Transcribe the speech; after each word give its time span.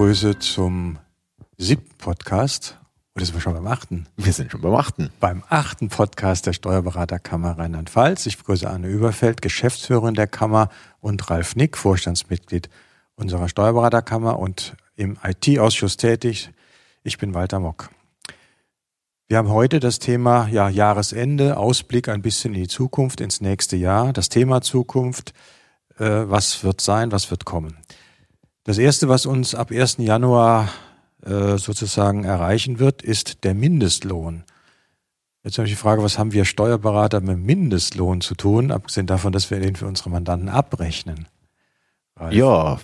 begrüße 0.00 0.38
zum 0.38 0.98
siebten 1.58 1.94
Podcast. 1.98 2.78
Oder 3.14 3.26
sind 3.26 3.34
wir 3.34 3.42
schon 3.42 3.52
beim 3.52 3.66
achten? 3.66 4.06
Wir 4.16 4.32
sind 4.32 4.50
schon 4.50 4.62
beim 4.62 4.74
achten. 4.74 5.10
Beim 5.20 5.44
achten 5.50 5.90
Podcast 5.90 6.46
der 6.46 6.54
Steuerberaterkammer 6.54 7.58
Rheinland-Pfalz. 7.58 8.24
Ich 8.24 8.38
begrüße 8.38 8.66
Anne 8.66 8.88
Überfeld, 8.88 9.42
Geschäftsführerin 9.42 10.14
der 10.14 10.26
Kammer 10.26 10.70
und 11.00 11.28
Ralf 11.28 11.54
Nick, 11.54 11.76
Vorstandsmitglied 11.76 12.70
unserer 13.14 13.46
Steuerberaterkammer 13.50 14.38
und 14.38 14.74
im 14.96 15.18
IT-Ausschuss 15.22 15.98
tätig. 15.98 16.50
Ich 17.02 17.18
bin 17.18 17.34
Walter 17.34 17.60
Mock. 17.60 17.90
Wir 19.28 19.36
haben 19.36 19.50
heute 19.50 19.80
das 19.80 19.98
Thema 19.98 20.48
ja, 20.48 20.70
Jahresende, 20.70 21.58
Ausblick 21.58 22.08
ein 22.08 22.22
bisschen 22.22 22.54
in 22.54 22.62
die 22.62 22.68
Zukunft, 22.68 23.20
ins 23.20 23.42
nächste 23.42 23.76
Jahr. 23.76 24.14
Das 24.14 24.30
Thema 24.30 24.62
Zukunft, 24.62 25.34
äh, 25.98 26.06
was 26.06 26.64
wird 26.64 26.80
sein, 26.80 27.12
was 27.12 27.30
wird 27.30 27.44
kommen. 27.44 27.76
Das 28.64 28.76
Erste, 28.76 29.08
was 29.08 29.24
uns 29.24 29.54
ab 29.54 29.70
1. 29.70 29.96
Januar 29.98 30.68
äh, 31.24 31.56
sozusagen 31.56 32.24
erreichen 32.24 32.78
wird, 32.78 33.00
ist 33.00 33.44
der 33.44 33.54
Mindestlohn. 33.54 34.44
Jetzt 35.42 35.56
habe 35.56 35.66
ich 35.66 35.72
die 35.72 35.80
Frage, 35.80 36.02
was 36.02 36.18
haben 36.18 36.32
wir 36.32 36.44
Steuerberater 36.44 37.22
mit 37.22 37.38
Mindestlohn 37.38 38.20
zu 38.20 38.34
tun, 38.34 38.70
abgesehen 38.70 39.06
davon, 39.06 39.32
dass 39.32 39.50
wir 39.50 39.60
den 39.60 39.76
für 39.76 39.86
unsere 39.86 40.10
Mandanten 40.10 40.50
abrechnen? 40.50 41.26
Ralf. 42.16 42.34
Ja, 42.34 42.80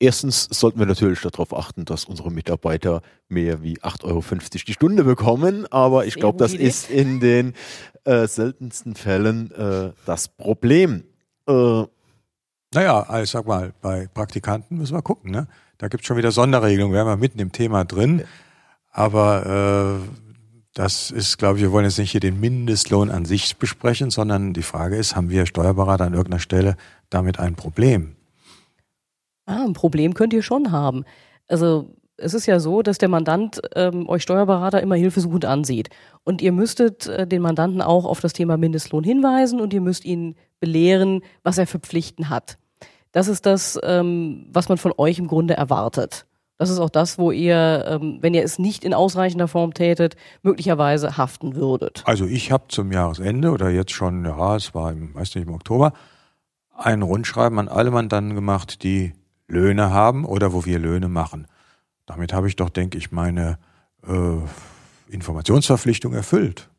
erstens 0.00 0.48
sollten 0.50 0.80
wir 0.80 0.86
natürlich 0.86 1.20
darauf 1.20 1.56
achten, 1.56 1.84
dass 1.84 2.04
unsere 2.04 2.32
Mitarbeiter 2.32 3.02
mehr 3.28 3.62
wie 3.62 3.78
8,50 3.78 4.04
Euro 4.04 4.24
die 4.66 4.72
Stunde 4.72 5.04
bekommen, 5.04 5.70
aber 5.70 6.06
ich 6.06 6.16
glaube, 6.16 6.38
das 6.38 6.54
ist 6.54 6.90
in 6.90 7.20
den 7.20 7.54
äh, 8.02 8.26
seltensten 8.26 8.96
Fällen 8.96 9.52
äh, 9.52 9.92
das 10.06 10.26
Problem. 10.26 11.04
Äh, 11.46 11.84
naja, 12.74 13.22
ich 13.22 13.30
sag 13.30 13.46
mal, 13.46 13.72
bei 13.80 14.08
Praktikanten 14.12 14.78
müssen 14.78 14.94
wir 14.94 15.02
gucken, 15.02 15.30
ne? 15.30 15.46
Da 15.78 15.88
gibt 15.88 16.02
es 16.02 16.06
schon 16.06 16.16
wieder 16.16 16.30
Sonderregelungen. 16.30 16.94
Wir 16.94 17.00
haben 17.00 17.08
ja 17.08 17.16
mitten 17.16 17.38
im 17.40 17.52
Thema 17.52 17.84
drin. 17.84 18.22
Aber 18.92 20.00
äh, 20.00 20.08
das 20.74 21.10
ist, 21.10 21.38
glaube 21.38 21.58
ich, 21.58 21.64
wir 21.64 21.72
wollen 21.72 21.84
jetzt 21.84 21.98
nicht 21.98 22.12
hier 22.12 22.20
den 22.20 22.40
Mindestlohn 22.40 23.10
an 23.10 23.24
sich 23.24 23.56
besprechen, 23.56 24.10
sondern 24.10 24.52
die 24.52 24.62
Frage 24.62 24.96
ist, 24.96 25.16
haben 25.16 25.28
wir 25.28 25.46
Steuerberater 25.46 26.04
an 26.04 26.14
irgendeiner 26.14 26.40
Stelle 26.40 26.76
damit 27.10 27.38
ein 27.38 27.56
Problem? 27.56 28.16
Ah, 29.44 29.64
ein 29.64 29.72
Problem 29.72 30.14
könnt 30.14 30.32
ihr 30.32 30.42
schon 30.42 30.70
haben. 30.72 31.04
Also 31.48 31.94
es 32.16 32.34
ist 32.34 32.46
ja 32.46 32.60
so, 32.60 32.82
dass 32.82 32.98
der 32.98 33.08
Mandant 33.08 33.60
ähm, 33.74 34.08
euch 34.08 34.22
Steuerberater 34.22 34.80
immer 34.80 34.94
hilfesuchend 34.94 35.44
ansieht. 35.44 35.90
Und 36.24 36.40
ihr 36.40 36.52
müsstet 36.52 37.06
äh, 37.06 37.26
den 37.26 37.42
Mandanten 37.42 37.82
auch 37.82 38.04
auf 38.04 38.20
das 38.20 38.32
Thema 38.32 38.56
Mindestlohn 38.56 39.04
hinweisen 39.04 39.60
und 39.60 39.74
ihr 39.74 39.80
müsst 39.80 40.04
ihn 40.04 40.36
belehren, 40.60 41.22
was 41.42 41.58
er 41.58 41.66
für 41.66 41.80
Pflichten 41.80 42.30
hat. 42.30 42.58
Das 43.12 43.28
ist 43.28 43.46
das, 43.46 43.78
ähm, 43.82 44.46
was 44.50 44.68
man 44.68 44.78
von 44.78 44.92
euch 44.96 45.18
im 45.18 45.28
Grunde 45.28 45.54
erwartet. 45.54 46.26
Das 46.58 46.70
ist 46.70 46.78
auch 46.78 46.90
das, 46.90 47.18
wo 47.18 47.32
ihr, 47.32 47.84
ähm, 47.88 48.18
wenn 48.20 48.34
ihr 48.34 48.44
es 48.44 48.58
nicht 48.58 48.84
in 48.84 48.94
ausreichender 48.94 49.48
Form 49.48 49.74
tätet, 49.74 50.16
möglicherweise 50.42 51.16
haften 51.16 51.56
würdet. 51.56 52.02
Also 52.06 52.24
ich 52.24 52.52
habe 52.52 52.64
zum 52.68 52.92
Jahresende 52.92 53.50
oder 53.50 53.68
jetzt 53.70 53.92
schon, 53.92 54.24
ja, 54.24 54.56
es 54.56 54.74
war 54.74 54.92
im, 54.92 55.14
weiß 55.14 55.34
nicht, 55.34 55.46
im 55.46 55.54
Oktober, 55.54 55.92
ein 56.76 57.02
Rundschreiben 57.02 57.58
an 57.58 57.68
alle 57.68 57.90
Mandanten 57.90 58.34
gemacht, 58.34 58.82
die 58.82 59.12
Löhne 59.48 59.90
haben 59.90 60.24
oder 60.24 60.52
wo 60.52 60.64
wir 60.64 60.78
Löhne 60.78 61.08
machen. 61.08 61.46
Damit 62.06 62.32
habe 62.32 62.48
ich 62.48 62.56
doch, 62.56 62.70
denke 62.70 62.96
ich, 62.96 63.12
meine 63.12 63.58
äh, 64.06 65.12
Informationsverpflichtung 65.12 66.14
erfüllt. 66.14 66.70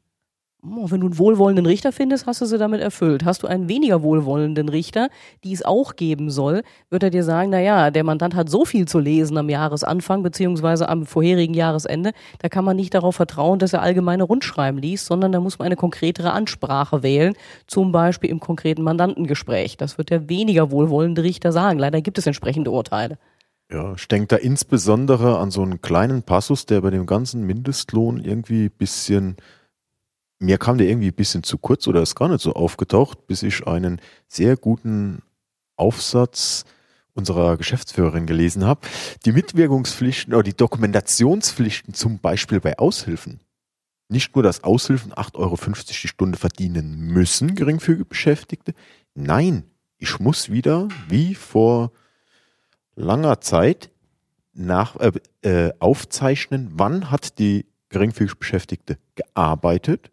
Oh, 0.65 0.89
wenn 0.89 1.01
du 1.01 1.07
einen 1.07 1.17
wohlwollenden 1.17 1.65
Richter 1.65 1.91
findest, 1.91 2.25
hast 2.25 2.39
du 2.39 2.45
sie 2.45 2.57
damit 2.57 2.79
erfüllt. 2.79 3.25
Hast 3.25 3.43
du 3.43 3.47
einen 3.47 3.67
weniger 3.67 4.01
wohlwollenden 4.01 4.69
Richter, 4.69 5.09
die 5.43 5.51
es 5.51 5.65
auch 5.65 5.97
geben 5.97 6.29
soll, 6.29 6.63
wird 6.89 7.03
er 7.03 7.09
dir 7.09 7.25
sagen, 7.25 7.49
na 7.49 7.59
ja, 7.59 7.91
der 7.91 8.05
Mandant 8.05 8.33
hat 8.33 8.49
so 8.49 8.63
viel 8.63 8.87
zu 8.87 8.99
lesen 8.99 9.37
am 9.37 9.49
Jahresanfang 9.49 10.23
beziehungsweise 10.23 10.87
am 10.87 11.05
vorherigen 11.05 11.53
Jahresende, 11.53 12.13
da 12.39 12.47
kann 12.47 12.63
man 12.63 12.77
nicht 12.77 12.93
darauf 12.93 13.17
vertrauen, 13.17 13.59
dass 13.59 13.73
er 13.73 13.81
allgemeine 13.81 14.23
Rundschreiben 14.23 14.79
liest, 14.79 15.05
sondern 15.05 15.33
da 15.33 15.41
muss 15.41 15.59
man 15.59 15.65
eine 15.65 15.75
konkretere 15.75 16.31
Ansprache 16.31 17.03
wählen, 17.03 17.33
zum 17.67 17.91
Beispiel 17.91 18.29
im 18.29 18.39
konkreten 18.39 18.83
Mandantengespräch. 18.83 19.75
Das 19.75 19.97
wird 19.97 20.11
der 20.11 20.29
weniger 20.29 20.71
wohlwollende 20.71 21.23
Richter 21.23 21.51
sagen. 21.51 21.77
Leider 21.77 21.99
gibt 21.99 22.17
es 22.17 22.25
entsprechende 22.25 22.71
Urteile. 22.71 23.17
Ja, 23.69 23.95
ich 23.95 24.07
denke 24.07 24.27
da 24.27 24.35
insbesondere 24.37 25.39
an 25.39 25.51
so 25.51 25.61
einen 25.61 25.81
kleinen 25.81 26.23
Passus, 26.23 26.65
der 26.65 26.79
bei 26.79 26.89
dem 26.89 27.05
ganzen 27.05 27.45
Mindestlohn 27.45 28.21
irgendwie 28.23 28.69
bisschen 28.69 29.35
mir 30.43 30.57
kam 30.57 30.77
der 30.77 30.87
irgendwie 30.87 31.07
ein 31.07 31.15
bisschen 31.15 31.43
zu 31.43 31.57
kurz 31.57 31.87
oder 31.87 32.01
ist 32.01 32.15
gar 32.15 32.27
nicht 32.27 32.41
so 32.41 32.53
aufgetaucht, 32.53 33.27
bis 33.27 33.43
ich 33.43 33.65
einen 33.65 34.01
sehr 34.27 34.57
guten 34.57 35.21
Aufsatz 35.77 36.65
unserer 37.13 37.57
Geschäftsführerin 37.57 38.25
gelesen 38.25 38.65
habe. 38.65 38.81
Die 39.25 39.31
Mitwirkungspflichten 39.31 40.33
oder 40.33 40.43
die 40.43 40.55
Dokumentationspflichten 40.55 41.93
zum 41.93 42.19
Beispiel 42.19 42.59
bei 42.59 42.77
Aushilfen. 42.77 43.39
Nicht 44.09 44.35
nur, 44.35 44.43
dass 44.43 44.63
Aushilfen 44.63 45.13
8,50 45.13 45.35
Euro 45.35 45.57
die 45.57 46.07
Stunde 46.07 46.37
verdienen 46.37 46.99
müssen, 46.99 47.55
geringfügige 47.55 48.05
Beschäftigte. 48.05 48.73
Nein, 49.15 49.63
ich 49.97 50.19
muss 50.19 50.51
wieder, 50.51 50.89
wie 51.07 51.35
vor 51.35 51.91
langer 52.95 53.39
Zeit, 53.41 53.91
nach, 54.53 54.97
äh, 54.97 55.11
äh, 55.41 55.73
aufzeichnen, 55.79 56.69
wann 56.73 57.09
hat 57.09 57.39
die 57.39 57.65
geringfügig 57.89 58.37
Beschäftigte 58.37 58.97
gearbeitet, 59.15 60.11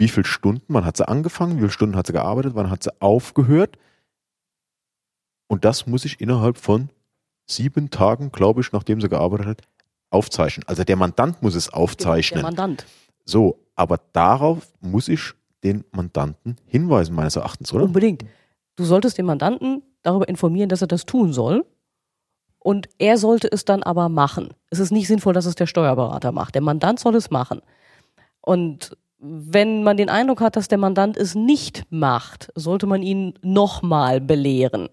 wie 0.00 0.08
viele 0.08 0.24
Stunden, 0.24 0.64
wann 0.68 0.86
hat 0.86 0.96
sie 0.96 1.06
angefangen, 1.06 1.56
wie 1.56 1.60
viele 1.60 1.70
Stunden 1.70 1.94
hat 1.94 2.06
sie 2.06 2.14
gearbeitet, 2.14 2.54
wann 2.54 2.70
hat 2.70 2.82
sie 2.82 2.90
aufgehört. 3.00 3.76
Und 5.46 5.66
das 5.66 5.86
muss 5.86 6.06
ich 6.06 6.22
innerhalb 6.22 6.56
von 6.56 6.88
sieben 7.46 7.90
Tagen, 7.90 8.32
glaube 8.32 8.62
ich, 8.62 8.72
nachdem 8.72 9.02
sie 9.02 9.10
gearbeitet 9.10 9.46
hat, 9.46 9.62
aufzeichnen. 10.08 10.66
Also 10.66 10.84
der 10.84 10.96
Mandant 10.96 11.42
muss 11.42 11.54
es 11.54 11.68
aufzeichnen. 11.68 12.38
Der 12.38 12.44
Mandant. 12.44 12.86
So, 13.26 13.58
aber 13.74 14.00
darauf 14.14 14.72
muss 14.80 15.08
ich 15.08 15.34
den 15.62 15.84
Mandanten 15.92 16.56
hinweisen, 16.66 17.14
meines 17.14 17.36
Erachtens, 17.36 17.70
oder? 17.74 17.84
Unbedingt. 17.84 18.24
Du 18.76 18.84
solltest 18.84 19.18
den 19.18 19.26
Mandanten 19.26 19.82
darüber 20.02 20.28
informieren, 20.28 20.70
dass 20.70 20.80
er 20.80 20.88
das 20.88 21.04
tun 21.04 21.34
soll. 21.34 21.66
Und 22.58 22.88
er 22.98 23.18
sollte 23.18 23.52
es 23.52 23.66
dann 23.66 23.82
aber 23.82 24.08
machen. 24.08 24.54
Es 24.70 24.78
ist 24.78 24.92
nicht 24.92 25.08
sinnvoll, 25.08 25.34
dass 25.34 25.44
es 25.44 25.56
der 25.56 25.66
Steuerberater 25.66 26.32
macht. 26.32 26.54
Der 26.54 26.62
Mandant 26.62 27.00
soll 27.00 27.16
es 27.16 27.30
machen. 27.30 27.60
Und 28.40 28.96
wenn 29.20 29.82
man 29.82 29.96
den 29.96 30.08
Eindruck 30.08 30.40
hat, 30.40 30.56
dass 30.56 30.68
der 30.68 30.78
Mandant 30.78 31.16
es 31.16 31.34
nicht 31.34 31.84
macht, 31.90 32.50
sollte 32.54 32.86
man 32.86 33.02
ihn 33.02 33.34
nochmal 33.42 34.20
belehren. 34.20 34.88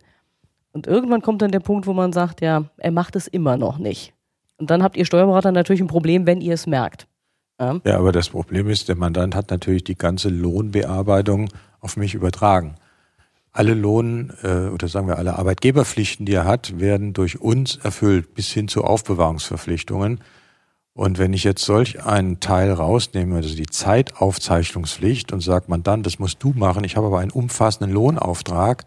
Und 0.73 0.85
irgendwann 0.85 1.21
kommt 1.21 1.41
dann 1.41 1.51
der 1.51 1.61
Punkt, 1.61 1.87
wo 1.87 1.93
man 1.93 2.13
sagt, 2.13 2.41
ja, 2.41 2.65
er 2.77 2.91
macht 2.91 3.15
es 3.15 3.27
immer 3.27 3.57
noch 3.57 3.77
nicht. 3.77 4.13
Und 4.57 4.69
dann 4.69 4.83
habt 4.83 4.97
ihr 4.97 5.05
Steuerberater 5.05 5.51
natürlich 5.51 5.81
ein 5.81 5.87
Problem, 5.87 6.25
wenn 6.25 6.41
ihr 6.41 6.53
es 6.53 6.67
merkt. 6.67 7.07
Ja, 7.59 7.79
ja 7.83 7.97
aber 7.97 8.11
das 8.11 8.29
Problem 8.29 8.69
ist, 8.69 8.89
der 8.89 8.95
Mandant 8.95 9.33
hat 9.33 9.49
natürlich 9.49 9.83
die 9.83 9.97
ganze 9.97 10.29
Lohnbearbeitung 10.29 11.49
auf 11.79 11.95
mich 11.95 12.13
übertragen. 12.13 12.75
Alle 13.53 13.73
Lohn- 13.73 14.33
äh, 14.43 14.67
oder 14.69 14.87
sagen 14.87 15.07
wir 15.07 15.17
alle 15.17 15.39
Arbeitgeberpflichten, 15.39 16.25
die 16.25 16.33
er 16.33 16.45
hat, 16.45 16.79
werden 16.79 17.13
durch 17.13 17.39
uns 17.39 17.77
erfüllt, 17.77 18.35
bis 18.35 18.49
hin 18.49 18.67
zu 18.67 18.83
Aufbewahrungsverpflichtungen. 18.83 20.19
Und 20.97 21.19
wenn 21.19 21.31
ich 21.33 21.43
jetzt 21.43 21.63
solch 21.63 22.03
einen 22.03 22.39
Teil 22.39 22.71
rausnehme, 22.71 23.35
also 23.35 23.55
die 23.55 23.67
Zeitaufzeichnungspflicht 23.67 25.31
und 25.31 25.41
sagt 25.41 25.69
man 25.69 25.83
dann, 25.83 26.01
das 26.01 26.17
musst 26.17 26.41
du 26.41 26.53
machen, 26.55 26.83
ich 26.83 26.97
habe 26.97 27.05
aber 27.05 27.19
einen 27.19 27.29
umfassenden 27.29 27.93
Lohnauftrag, 27.93 28.83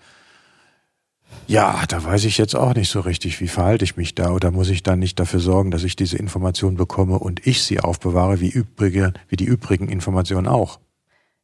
ja, 1.47 1.85
da 1.87 2.03
weiß 2.03 2.25
ich 2.25 2.37
jetzt 2.37 2.57
auch 2.57 2.75
nicht 2.75 2.91
so 2.91 2.99
richtig, 2.99 3.41
wie 3.41 3.47
verhalte 3.47 3.85
ich 3.85 3.97
mich 3.97 4.17
da 4.17 4.33
oder 4.33 4.51
muss 4.51 4.71
ich 4.71 4.83
dann 4.83 4.99
nicht 4.99 5.21
dafür 5.21 5.39
sorgen, 5.39 5.71
dass 5.71 5.85
ich 5.85 5.95
diese 5.95 6.19
Informationen 6.19 6.77
bekomme 6.77 7.17
und 7.17 7.47
ich 7.47 7.63
sie 7.63 7.79
aufbewahre, 7.79 8.41
wie, 8.41 8.51
übrige, 8.51 9.13
wie 9.29 9.37
die 9.37 9.45
übrigen 9.45 9.89
Informationen 9.89 10.49
auch. 10.49 10.81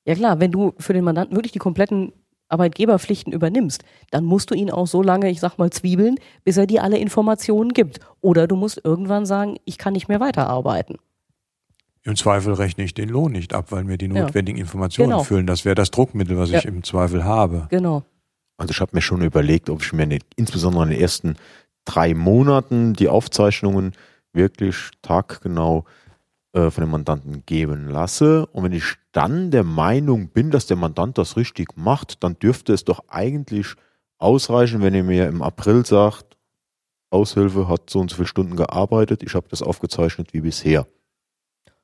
Ja 0.05 0.17
klar, 0.17 0.41
wenn 0.41 0.51
du 0.51 0.75
für 0.79 0.93
den 0.93 1.05
Mandanten 1.05 1.37
wirklich 1.37 1.53
die 1.53 1.61
kompletten 1.61 2.13
Arbeitgeberpflichten 2.49 3.33
übernimmst, 3.33 3.83
dann 4.11 4.25
musst 4.25 4.51
du 4.51 4.55
ihn 4.55 4.71
auch 4.71 4.87
so 4.87 5.03
lange, 5.03 5.31
ich 5.31 5.41
sag 5.41 5.59
mal, 5.59 5.71
zwiebeln, 5.71 6.17
bis 6.45 6.57
er 6.57 6.67
dir 6.67 6.83
alle 6.83 6.99
Informationen 6.99 7.73
gibt. 7.73 8.01
Oder 8.21 8.47
du 8.47 8.57
musst 8.57 8.81
irgendwann 8.85 9.27
sagen, 9.27 9.57
ich 9.65 9.79
kann 9.79 9.93
nicht 9.93 10.09
mehr 10.09 10.21
weiterarbeiten. 10.21 10.97
Im 12.03 12.15
Zweifel 12.15 12.55
rechne 12.55 12.85
ich 12.85 12.95
den 12.95 13.09
Lohn 13.09 13.33
nicht 13.33 13.53
ab, 13.53 13.73
weil 13.73 13.83
mir 13.83 13.99
die 13.99 14.07
notwendigen 14.07 14.59
ja. 14.59 14.65
Informationen 14.65 15.11
genau. 15.11 15.25
füllen. 15.25 15.47
Das 15.47 15.65
wäre 15.65 15.75
das 15.75 15.91
Druckmittel, 15.91 16.39
was 16.39 16.51
ja. 16.51 16.61
ich 16.61 16.65
im 16.65 16.85
Zweifel 16.85 17.25
habe. 17.25 17.67
Genau. 17.71 18.05
Also 18.59 18.71
ich 18.71 18.81
habe 18.81 18.93
mir 18.95 19.03
schon 19.03 19.23
überlegt, 19.23 19.69
ob 19.69 19.83
ich 19.83 19.93
mir 19.93 20.07
nicht, 20.07 20.25
insbesondere 20.37 20.85
in 20.85 20.91
den 20.91 21.01
ersten 21.01 21.37
drei 21.85 22.15
Monaten 22.15 22.95
die 22.95 23.09
Aufzeichnungen 23.09 23.93
wirklich 24.33 24.77
taggenau 25.03 25.85
äh, 26.57 26.71
von 26.71 26.85
dem 26.85 26.91
Mandanten 26.91 27.45
geben 27.45 27.91
lasse. 27.91 28.47
Und 28.47 28.65
wenn 28.65 28.73
ich 28.73 28.95
dann 29.13 29.51
der 29.51 29.63
Meinung 29.63 30.29
bin, 30.29 30.51
dass 30.51 30.67
der 30.67 30.79
Mandant 30.79 31.19
das 31.19 31.37
richtig 31.37 31.77
macht, 31.77 32.25
dann 32.25 32.39
dürfte 32.39 32.73
es 32.73 32.83
doch 32.83 33.05
eigentlich 33.09 33.75
ausreichen, 34.17 34.81
wenn 34.81 34.95
er 34.95 35.03
mir 35.03 35.29
im 35.29 35.43
April 35.43 35.85
sagt, 35.85 36.39
Aushilfe 37.11 37.69
hat 37.69 37.91
so 37.91 38.01
und 38.01 38.09
so 38.09 38.17
viele 38.17 38.27
Stunden 38.27 38.57
gearbeitet, 38.57 39.23
ich 39.23 39.35
habe 39.35 39.47
das 39.51 39.63
aufgezeichnet 39.63 40.33
wie 40.33 40.41
bisher. 40.41 40.87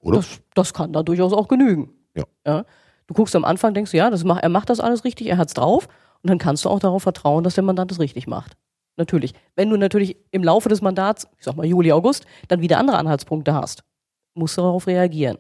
Oder? 0.01 0.17
Das, 0.17 0.41
das 0.55 0.73
kann 0.73 0.95
da 0.95 1.03
durchaus 1.03 1.35
auch 1.35 1.49
genügen. 1.49 1.91
Ja. 2.17 2.25
ja. 2.47 2.65
Du 3.07 3.13
guckst 3.13 3.37
am 3.37 3.45
Anfang, 3.45 3.75
denkst 3.75 3.91
du, 3.91 3.99
ja, 3.99 4.09
das 4.09 4.25
macht, 4.25 4.43
er 4.43 4.49
macht 4.49 4.71
das 4.71 4.81
alles 4.81 5.05
richtig, 5.05 5.27
er 5.27 5.37
hat 5.37 5.49
es 5.49 5.55
drauf. 5.55 5.87
Und 6.23 6.31
dann 6.31 6.39
kannst 6.39 6.65
du 6.65 6.71
auch 6.71 6.81
darauf 6.81 7.03
vertrauen, 7.03 7.45
dass 7.45 7.57
der 7.57 7.65
Mandant 7.65 7.93
es 7.93 8.01
richtig 8.01 8.27
macht. 8.27 8.57
Natürlich. 8.97 9.35
Wenn 9.55 9.69
du 9.69 9.77
natürlich 9.77 10.17
im 10.31 10.43
Laufe 10.43 10.71
des 10.71 10.81
Mandats, 10.81 11.29
ich 11.37 11.45
sag 11.45 11.57
mal 11.57 11.67
Juli, 11.67 11.93
August, 11.93 12.25
dann 12.49 12.63
wieder 12.63 12.79
andere 12.79 12.97
Anhaltspunkte 12.97 13.53
hast, 13.53 13.85
musst 14.34 14.56
du 14.56 14.62
darauf 14.62 14.87
reagieren. 14.87 15.38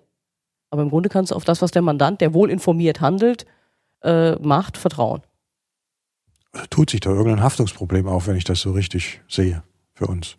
Aber 0.70 0.82
im 0.82 0.90
Grunde 0.90 1.08
kannst 1.08 1.30
du 1.30 1.36
auf 1.36 1.44
das, 1.44 1.60
was 1.62 1.70
der 1.70 1.82
Mandant, 1.82 2.20
der 2.20 2.34
wohl 2.34 2.50
informiert 2.50 3.00
handelt, 3.00 3.46
äh, 4.02 4.32
macht, 4.36 4.76
vertrauen. 4.76 5.22
Tut 6.70 6.90
sich 6.90 7.00
da 7.00 7.10
irgendein 7.10 7.42
Haftungsproblem 7.42 8.06
auf, 8.06 8.26
wenn 8.26 8.36
ich 8.36 8.44
das 8.44 8.60
so 8.60 8.72
richtig 8.72 9.20
sehe 9.28 9.62
für 9.94 10.06
uns? 10.06 10.36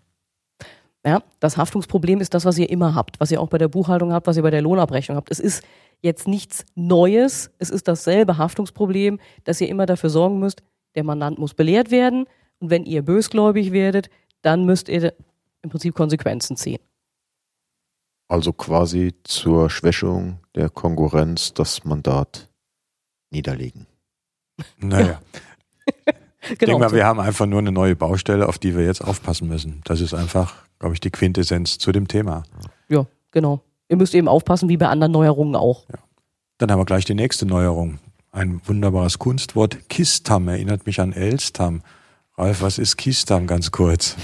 Ja, 1.05 1.21
das 1.39 1.57
Haftungsproblem 1.57 2.21
ist 2.21 2.33
das, 2.33 2.45
was 2.45 2.57
ihr 2.57 2.69
immer 2.69 2.95
habt, 2.95 3.19
was 3.19 3.31
ihr 3.31 3.41
auch 3.41 3.49
bei 3.49 3.57
der 3.57 3.67
Buchhaltung 3.67 4.13
habt, 4.13 4.25
was 4.25 4.37
ihr 4.37 4.43
bei 4.43 4.51
der 4.51 4.61
Lohnabrechnung 4.61 5.17
habt. 5.17 5.31
Es 5.31 5.39
ist 5.39 5.63
jetzt 6.01 6.27
nichts 6.27 6.65
Neues, 6.75 7.51
es 7.57 7.69
ist 7.69 7.87
dasselbe 7.87 8.37
Haftungsproblem, 8.37 9.19
dass 9.43 9.59
ihr 9.59 9.67
immer 9.67 9.85
dafür 9.85 10.09
sorgen 10.09 10.39
müsst, 10.39 10.63
der 10.95 11.03
Mandant 11.03 11.39
muss 11.39 11.53
belehrt 11.53 11.91
werden 11.91 12.25
und 12.59 12.69
wenn 12.69 12.85
ihr 12.85 13.01
bösgläubig 13.01 13.71
werdet, 13.71 14.09
dann 14.41 14.65
müsst 14.65 14.87
ihr 14.87 15.13
im 15.61 15.69
Prinzip 15.69 15.93
Konsequenzen 15.95 16.55
ziehen. 16.55 16.79
Also 18.27 18.53
quasi 18.53 19.13
zur 19.23 19.69
Schwächung 19.69 20.39
der 20.55 20.69
Konkurrenz 20.69 21.53
das 21.53 21.83
Mandat 21.83 22.49
niederlegen. 23.31 23.87
Naja. 24.79 25.21
Ich 25.85 25.93
Genau. 26.59 26.73
denke 26.73 26.79
mal, 26.79 26.91
wir 26.91 27.05
haben 27.05 27.21
einfach 27.21 27.45
nur 27.45 27.59
eine 27.59 27.71
neue 27.71 27.95
Baustelle, 27.95 28.49
auf 28.49 28.57
die 28.59 28.75
wir 28.75 28.83
jetzt 28.85 29.01
aufpassen 29.01 29.47
müssen. 29.47 29.79
Das 29.85 30.01
ist 30.01 30.13
einfach, 30.13 30.53
glaube 30.77 30.93
ich, 30.93 30.99
die 30.99 31.09
Quintessenz 31.09 31.77
zu 31.77 31.93
dem 31.93 32.09
Thema. 32.09 32.43
Ja, 32.89 33.05
genau. 33.31 33.61
Ihr 33.87 33.95
müsst 33.95 34.13
eben 34.13 34.27
aufpassen, 34.27 34.67
wie 34.67 34.75
bei 34.75 34.87
anderen 34.87 35.13
Neuerungen 35.13 35.55
auch. 35.55 35.85
Dann 36.57 36.69
haben 36.69 36.79
wir 36.79 36.85
gleich 36.85 37.05
die 37.05 37.13
nächste 37.13 37.45
Neuerung. 37.45 37.99
Ein 38.31 38.61
wunderbares 38.65 39.19
Kunstwort. 39.19 39.87
Kistam 39.87 40.47
erinnert 40.49 40.85
mich 40.85 40.99
an 40.99 41.13
Elstam. 41.13 41.81
Ralf, 42.37 42.61
was 42.61 42.77
ist 42.77 42.97
Kistam 42.97 43.47
ganz 43.47 43.71
kurz? 43.71 44.15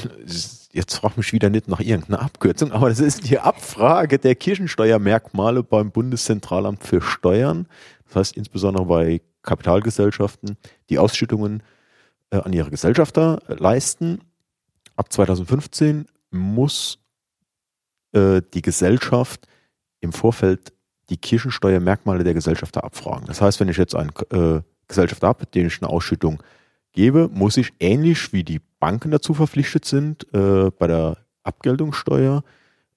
Jetzt 0.71 0.95
frag 0.95 1.17
mich 1.17 1.33
wieder 1.33 1.49
nicht 1.49 1.67
nach 1.67 1.79
irgendeiner 1.79 2.21
Abkürzung, 2.21 2.71
aber 2.71 2.89
das 2.89 2.99
ist 2.99 3.27
die 3.27 3.39
Abfrage 3.39 4.19
der 4.19 4.35
Kirchensteuermerkmale 4.35 5.63
beim 5.63 5.91
Bundeszentralamt 5.91 6.83
für 6.83 7.01
Steuern. 7.01 7.67
Das 8.05 8.15
heißt 8.15 8.37
insbesondere 8.37 8.85
bei 8.85 9.21
Kapitalgesellschaften, 9.41 10.57
die 10.89 10.99
Ausschüttungen 10.99 11.63
äh, 12.29 12.37
an 12.37 12.53
ihre 12.53 12.69
Gesellschafter 12.69 13.41
äh, 13.47 13.55
leisten. 13.55 14.21
Ab 14.95 15.11
2015 15.11 16.05
muss 16.29 16.99
äh, 18.11 18.41
die 18.53 18.61
Gesellschaft 18.61 19.47
im 20.01 20.13
Vorfeld 20.13 20.73
die 21.09 21.17
Kirchensteuermerkmale 21.17 22.23
der 22.23 22.35
Gesellschafter 22.35 22.83
abfragen. 22.83 23.25
Das 23.25 23.41
heißt, 23.41 23.59
wenn 23.59 23.69
ich 23.69 23.77
jetzt 23.77 23.95
einen 23.95 24.11
äh, 24.31 24.61
Gesellschafter 24.87 25.27
habe, 25.27 25.47
den 25.47 25.65
ich 25.67 25.81
eine 25.81 25.89
Ausschüttung 25.89 26.43
gebe, 26.93 27.29
muss 27.31 27.57
ich 27.57 27.71
ähnlich 27.79 28.33
wie 28.33 28.43
die 28.43 28.61
Banken 28.79 29.11
dazu 29.11 29.33
verpflichtet 29.33 29.85
sind, 29.85 30.27
äh, 30.33 30.71
bei 30.71 30.87
der 30.87 31.17
Abgeltungssteuer 31.43 32.43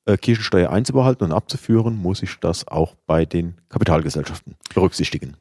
äh, 0.05 0.17
Kirchensteuer 0.17 0.71
einzubehalten 0.71 1.25
und 1.25 1.33
abzuführen, 1.33 1.97
muss 1.97 2.23
ich 2.23 2.39
das 2.41 2.67
auch 2.67 2.95
bei 3.07 3.25
den 3.25 3.55
Kapitalgesellschaften 3.69 4.57
berücksichtigen. 4.75 5.37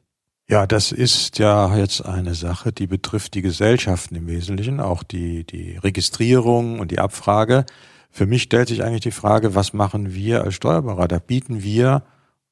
Ja, 0.48 0.66
das 0.66 0.92
ist 0.92 1.38
ja 1.38 1.76
jetzt 1.76 2.04
eine 2.04 2.34
Sache, 2.34 2.72
die 2.72 2.86
betrifft 2.86 3.34
die 3.34 3.42
Gesellschaften 3.42 4.16
im 4.16 4.26
Wesentlichen, 4.26 4.80
auch 4.80 5.02
die, 5.02 5.44
die 5.44 5.78
Registrierung 5.78 6.78
und 6.78 6.90
die 6.90 6.98
Abfrage. 6.98 7.64
Für 8.10 8.26
mich 8.26 8.42
stellt 8.42 8.68
sich 8.68 8.84
eigentlich 8.84 9.00
die 9.00 9.12
Frage, 9.12 9.54
was 9.54 9.72
machen 9.72 10.14
wir 10.14 10.44
als 10.44 10.54
Steuerberater? 10.54 11.20
Bieten 11.20 11.62
wir 11.62 12.02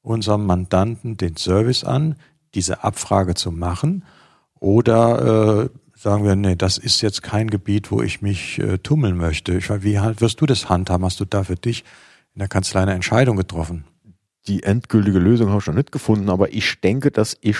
unserem 0.02 0.46
Mandanten 0.46 1.16
den 1.16 1.36
Service 1.36 1.84
an, 1.84 2.16
diese 2.54 2.82
Abfrage 2.82 3.34
zu 3.34 3.52
machen? 3.52 4.04
Oder 4.58 5.64
äh, 5.64 5.68
sagen 6.00 6.24
wir, 6.24 6.34
nee, 6.34 6.56
das 6.56 6.78
ist 6.78 7.02
jetzt 7.02 7.22
kein 7.22 7.50
Gebiet, 7.50 7.90
wo 7.90 8.00
ich 8.00 8.22
mich 8.22 8.58
äh, 8.58 8.78
tummeln 8.78 9.18
möchte. 9.18 9.58
Ich, 9.58 9.68
wie 9.68 9.96
wirst 9.96 10.40
du 10.40 10.46
das 10.46 10.70
handhaben? 10.70 11.04
Hast 11.04 11.20
du 11.20 11.26
da 11.26 11.44
für 11.44 11.56
dich 11.56 11.84
in 12.34 12.38
der 12.38 12.48
Kanzlei 12.48 12.80
eine 12.80 12.94
Entscheidung 12.94 13.36
getroffen? 13.36 13.84
Die 14.46 14.62
endgültige 14.62 15.18
Lösung 15.18 15.50
habe 15.50 15.58
ich 15.58 15.66
noch 15.66 15.74
nicht 15.74 15.92
gefunden, 15.92 16.30
aber 16.30 16.54
ich 16.54 16.80
denke, 16.80 17.10
dass 17.10 17.36
ich 17.42 17.58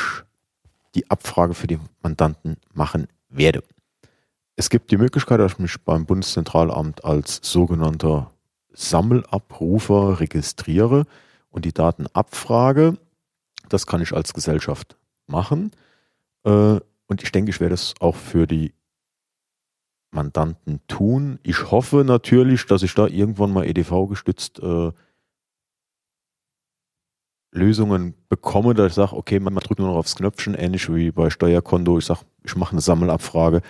die 0.94 1.10
Abfrage 1.10 1.52
für 1.52 1.66
die 1.66 1.78
Mandanten 2.02 2.56
machen 2.72 3.08
werde. 3.28 3.62
Es 4.56 4.70
gibt 4.70 4.90
die 4.90 4.96
Möglichkeit, 4.96 5.38
dass 5.38 5.52
ich 5.52 5.58
mich 5.58 5.76
beim 5.82 6.06
Bundeszentralamt 6.06 7.04
als 7.04 7.40
sogenannter 7.42 8.30
Sammelabrufer 8.72 10.18
registriere 10.18 11.04
und 11.50 11.66
die 11.66 11.74
Daten 11.74 12.06
abfrage. 12.14 12.96
Das 13.68 13.86
kann 13.86 14.00
ich 14.00 14.14
als 14.14 14.32
Gesellschaft 14.32 14.96
machen. 15.26 15.72
Äh, 16.44 16.80
Und 17.10 17.24
ich 17.24 17.32
denke, 17.32 17.50
ich 17.50 17.58
werde 17.58 17.74
es 17.74 17.94
auch 17.98 18.14
für 18.14 18.46
die 18.46 18.72
Mandanten 20.12 20.80
tun. 20.86 21.40
Ich 21.42 21.72
hoffe 21.72 22.04
natürlich, 22.04 22.66
dass 22.66 22.84
ich 22.84 22.94
da 22.94 23.08
irgendwann 23.08 23.52
mal 23.52 23.66
EDV 23.66 24.06
gestützt 24.08 24.60
äh, 24.60 24.92
Lösungen 27.52 28.14
bekomme, 28.28 28.74
dass 28.74 28.92
ich 28.92 28.94
sage, 28.94 29.16
okay, 29.16 29.40
man 29.40 29.52
drückt 29.56 29.80
nur 29.80 29.88
noch 29.88 29.96
aufs 29.96 30.14
Knöpfchen, 30.14 30.54
ähnlich 30.54 30.88
wie 30.94 31.10
bei 31.10 31.30
Steuerkonto. 31.30 31.98
Ich 31.98 32.04
sage, 32.04 32.20
ich 32.44 32.54
mache 32.54 32.72
eine 32.72 32.80
Sammelabfrage 32.80 33.62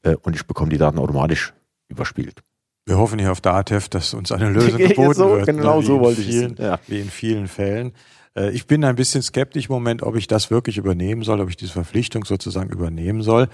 äh, 0.00 0.16
und 0.16 0.34
ich 0.34 0.46
bekomme 0.46 0.70
die 0.70 0.78
Daten 0.78 0.98
automatisch 0.98 1.52
überspielt. 1.88 2.42
Wir 2.86 2.96
hoffen 2.96 3.18
hier 3.18 3.32
auf 3.32 3.42
DATEV, 3.42 3.90
dass 3.90 4.14
uns 4.14 4.32
eine 4.32 4.48
Lösung 4.50 4.78
geboten 4.78 5.12
so, 5.12 5.30
wird. 5.36 5.44
genau 5.44 5.82
wie 5.82 5.84
so 5.84 6.00
wollte 6.00 6.22
ich 6.22 6.28
es, 6.28 6.58
ja. 6.58 6.80
Wie 6.86 7.00
in 7.00 7.10
vielen 7.10 7.48
Fällen. 7.48 7.92
Äh, 8.38 8.50
Ich 8.50 8.66
bin 8.66 8.84
ein 8.84 8.96
bisschen 8.96 9.22
skeptisch 9.22 9.68
im 9.68 9.74
Moment, 9.74 10.02
ob 10.02 10.16
ich 10.16 10.26
das 10.26 10.50
wirklich 10.50 10.78
übernehmen 10.78 11.22
soll, 11.22 11.40
ob 11.40 11.48
ich 11.50 11.56
diese 11.56 11.72
Verpflichtung 11.72 12.24
sozusagen 12.24 12.70
übernehmen 12.70 13.22
soll. 13.22 13.48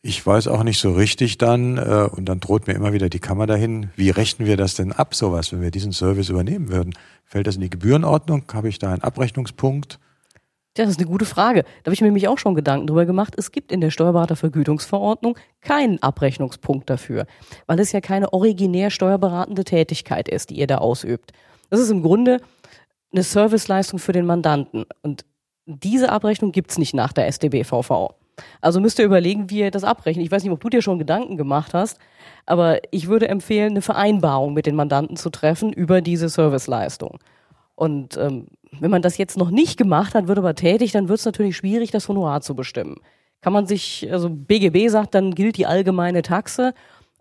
Ich 0.00 0.24
weiß 0.24 0.46
auch 0.46 0.62
nicht 0.62 0.78
so 0.78 0.92
richtig 0.92 1.38
dann, 1.38 1.76
äh, 1.76 2.08
und 2.10 2.26
dann 2.26 2.38
droht 2.38 2.68
mir 2.68 2.74
immer 2.74 2.92
wieder 2.92 3.08
die 3.08 3.18
Kammer 3.18 3.46
dahin, 3.46 3.90
wie 3.96 4.10
rechnen 4.10 4.46
wir 4.46 4.56
das 4.56 4.74
denn 4.74 4.92
ab, 4.92 5.14
sowas, 5.14 5.52
wenn 5.52 5.60
wir 5.60 5.72
diesen 5.72 5.92
Service 5.92 6.28
übernehmen 6.28 6.68
würden? 6.68 6.94
Fällt 7.24 7.48
das 7.48 7.56
in 7.56 7.62
die 7.62 7.70
Gebührenordnung? 7.70 8.44
Habe 8.52 8.68
ich 8.68 8.78
da 8.78 8.92
einen 8.92 9.02
Abrechnungspunkt? 9.02 9.98
Ja, 10.76 10.84
das 10.84 10.92
ist 10.92 11.00
eine 11.00 11.08
gute 11.08 11.24
Frage. 11.24 11.64
Da 11.64 11.86
habe 11.86 11.94
ich 11.94 12.00
mir 12.00 12.06
nämlich 12.06 12.28
auch 12.28 12.38
schon 12.38 12.54
Gedanken 12.54 12.86
drüber 12.86 13.06
gemacht. 13.06 13.34
Es 13.36 13.50
gibt 13.50 13.72
in 13.72 13.80
der 13.80 13.90
Steuerberatervergütungsverordnung 13.90 15.36
keinen 15.60 16.00
Abrechnungspunkt 16.00 16.88
dafür, 16.88 17.26
weil 17.66 17.80
es 17.80 17.90
ja 17.90 18.00
keine 18.00 18.32
originär 18.32 18.90
steuerberatende 18.90 19.64
Tätigkeit 19.64 20.28
ist, 20.28 20.50
die 20.50 20.58
ihr 20.60 20.68
da 20.68 20.78
ausübt. 20.78 21.32
Das 21.70 21.80
ist 21.80 21.90
im 21.90 22.02
Grunde 22.02 22.40
eine 23.12 23.22
Serviceleistung 23.22 23.98
für 23.98 24.12
den 24.12 24.26
Mandanten. 24.26 24.84
Und 25.02 25.24
diese 25.66 26.10
Abrechnung 26.10 26.52
gibt's 26.52 26.78
nicht 26.78 26.94
nach 26.94 27.12
der 27.12 27.30
StB-VV. 27.30 28.14
Also 28.60 28.80
müsst 28.80 28.98
ihr 28.98 29.04
überlegen, 29.04 29.50
wie 29.50 29.60
ihr 29.60 29.70
das 29.70 29.84
abrechnet. 29.84 30.24
Ich 30.24 30.30
weiß 30.30 30.42
nicht, 30.42 30.52
ob 30.52 30.60
du 30.60 30.68
dir 30.68 30.82
schon 30.82 30.98
Gedanken 30.98 31.36
gemacht 31.36 31.74
hast, 31.74 31.98
aber 32.46 32.80
ich 32.90 33.08
würde 33.08 33.28
empfehlen, 33.28 33.72
eine 33.72 33.82
Vereinbarung 33.82 34.54
mit 34.54 34.66
den 34.66 34.76
Mandanten 34.76 35.16
zu 35.16 35.30
treffen 35.30 35.72
über 35.72 36.00
diese 36.00 36.28
Serviceleistung. 36.28 37.18
Und 37.74 38.16
ähm, 38.16 38.46
wenn 38.80 38.90
man 38.90 39.02
das 39.02 39.18
jetzt 39.18 39.36
noch 39.36 39.50
nicht 39.50 39.76
gemacht 39.76 40.14
hat, 40.14 40.28
wird 40.28 40.38
aber 40.38 40.54
tätig, 40.54 40.92
dann 40.92 41.08
wird 41.08 41.20
es 41.20 41.24
natürlich 41.24 41.56
schwierig, 41.56 41.90
das 41.90 42.08
Honorar 42.08 42.40
zu 42.40 42.54
bestimmen. 42.54 42.96
Kann 43.40 43.52
man 43.52 43.66
sich, 43.66 44.08
also 44.10 44.28
BGB 44.30 44.88
sagt, 44.88 45.14
dann 45.14 45.34
gilt 45.34 45.56
die 45.56 45.66
allgemeine 45.66 46.22
Taxe 46.22 46.74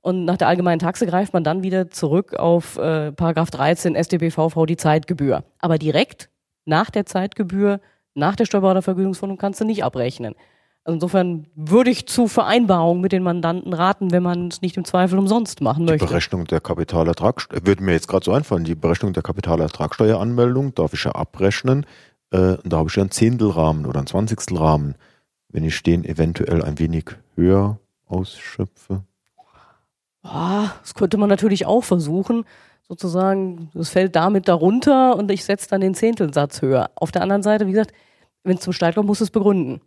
und 0.07 0.23
nach 0.23 0.37
der 0.37 0.47
allgemeinen 0.47 0.79
Taxe 0.79 1.05
greift 1.05 1.33
man 1.33 1.43
dann 1.43 1.63
wieder 1.63 1.89
zurück 1.89 2.33
auf 2.33 2.77
äh, 2.77 3.11
Paragraph 3.11 3.51
13 3.51 4.01
StBVV 4.01 4.65
die 4.65 4.77
Zeitgebühr. 4.77 5.43
Aber 5.59 5.77
direkt 5.77 6.29
nach 6.63 6.89
der 6.89 7.05
Zeitgebühr, 7.05 7.81
nach 8.13 8.37
der 8.37 8.45
Steuerberatervergütungsverordnung 8.45 9.37
kannst 9.37 9.59
du 9.59 9.65
nicht 9.65 9.83
abrechnen. 9.83 10.33
Also 10.85 10.93
insofern 10.93 11.47
würde 11.55 11.89
ich 11.89 12.07
zu 12.07 12.29
Vereinbarungen 12.29 13.01
mit 13.01 13.11
den 13.11 13.21
Mandanten 13.21 13.73
raten, 13.73 14.11
wenn 14.11 14.23
man 14.23 14.47
es 14.47 14.61
nicht 14.61 14.77
im 14.77 14.85
Zweifel 14.85 15.19
umsonst 15.19 15.59
machen 15.59 15.85
Die 15.85 15.91
möchte. 15.91 16.07
Berechnung 16.07 16.45
der 16.45 16.61
Kapitalertragssteuer, 16.61 17.59
würde 17.65 17.83
mir 17.83 17.91
jetzt 17.91 18.07
gerade 18.07 18.23
so 18.23 18.31
einfallen, 18.31 18.63
die 18.63 18.75
Berechnung 18.75 19.11
der 19.11 19.23
Kapitalertragssteueranmeldung 19.23 20.73
darf 20.73 20.93
ich 20.93 21.03
ja 21.03 21.11
abrechnen. 21.11 21.85
Äh, 22.31 22.55
und 22.63 22.71
da 22.71 22.77
habe 22.77 22.87
ich 22.87 22.95
ja 22.95 23.01
einen 23.01 23.11
Zehntelrahmen 23.11 23.85
oder 23.85 23.99
einen 23.99 24.07
Zwanzigstelrahmen, 24.07 24.95
wenn 25.49 25.65
ich 25.65 25.83
den 25.83 26.05
eventuell 26.05 26.63
ein 26.63 26.79
wenig 26.79 27.07
höher 27.35 27.77
ausschöpfe. 28.05 29.03
Ah, 30.27 30.71
das 30.81 30.93
könnte 30.93 31.17
man 31.17 31.29
natürlich 31.29 31.65
auch 31.65 31.83
versuchen, 31.83 32.43
sozusagen, 32.87 33.69
das 33.73 33.89
fällt 33.89 34.15
damit 34.15 34.47
darunter 34.47 35.15
und 35.15 35.31
ich 35.31 35.43
setze 35.45 35.69
dann 35.69 35.81
den 35.81 35.93
Zehntelsatz 35.95 36.61
höher. 36.61 36.89
Auf 36.95 37.11
der 37.11 37.21
anderen 37.21 37.43
Seite, 37.43 37.67
wie 37.67 37.71
gesagt, 37.71 37.93
wenn 38.43 38.57
es 38.57 38.63
zum 38.63 38.73
Streit 38.73 38.95
kommt, 38.95 39.07
muss 39.07 39.21
es 39.21 39.29
begründen. 39.29 39.81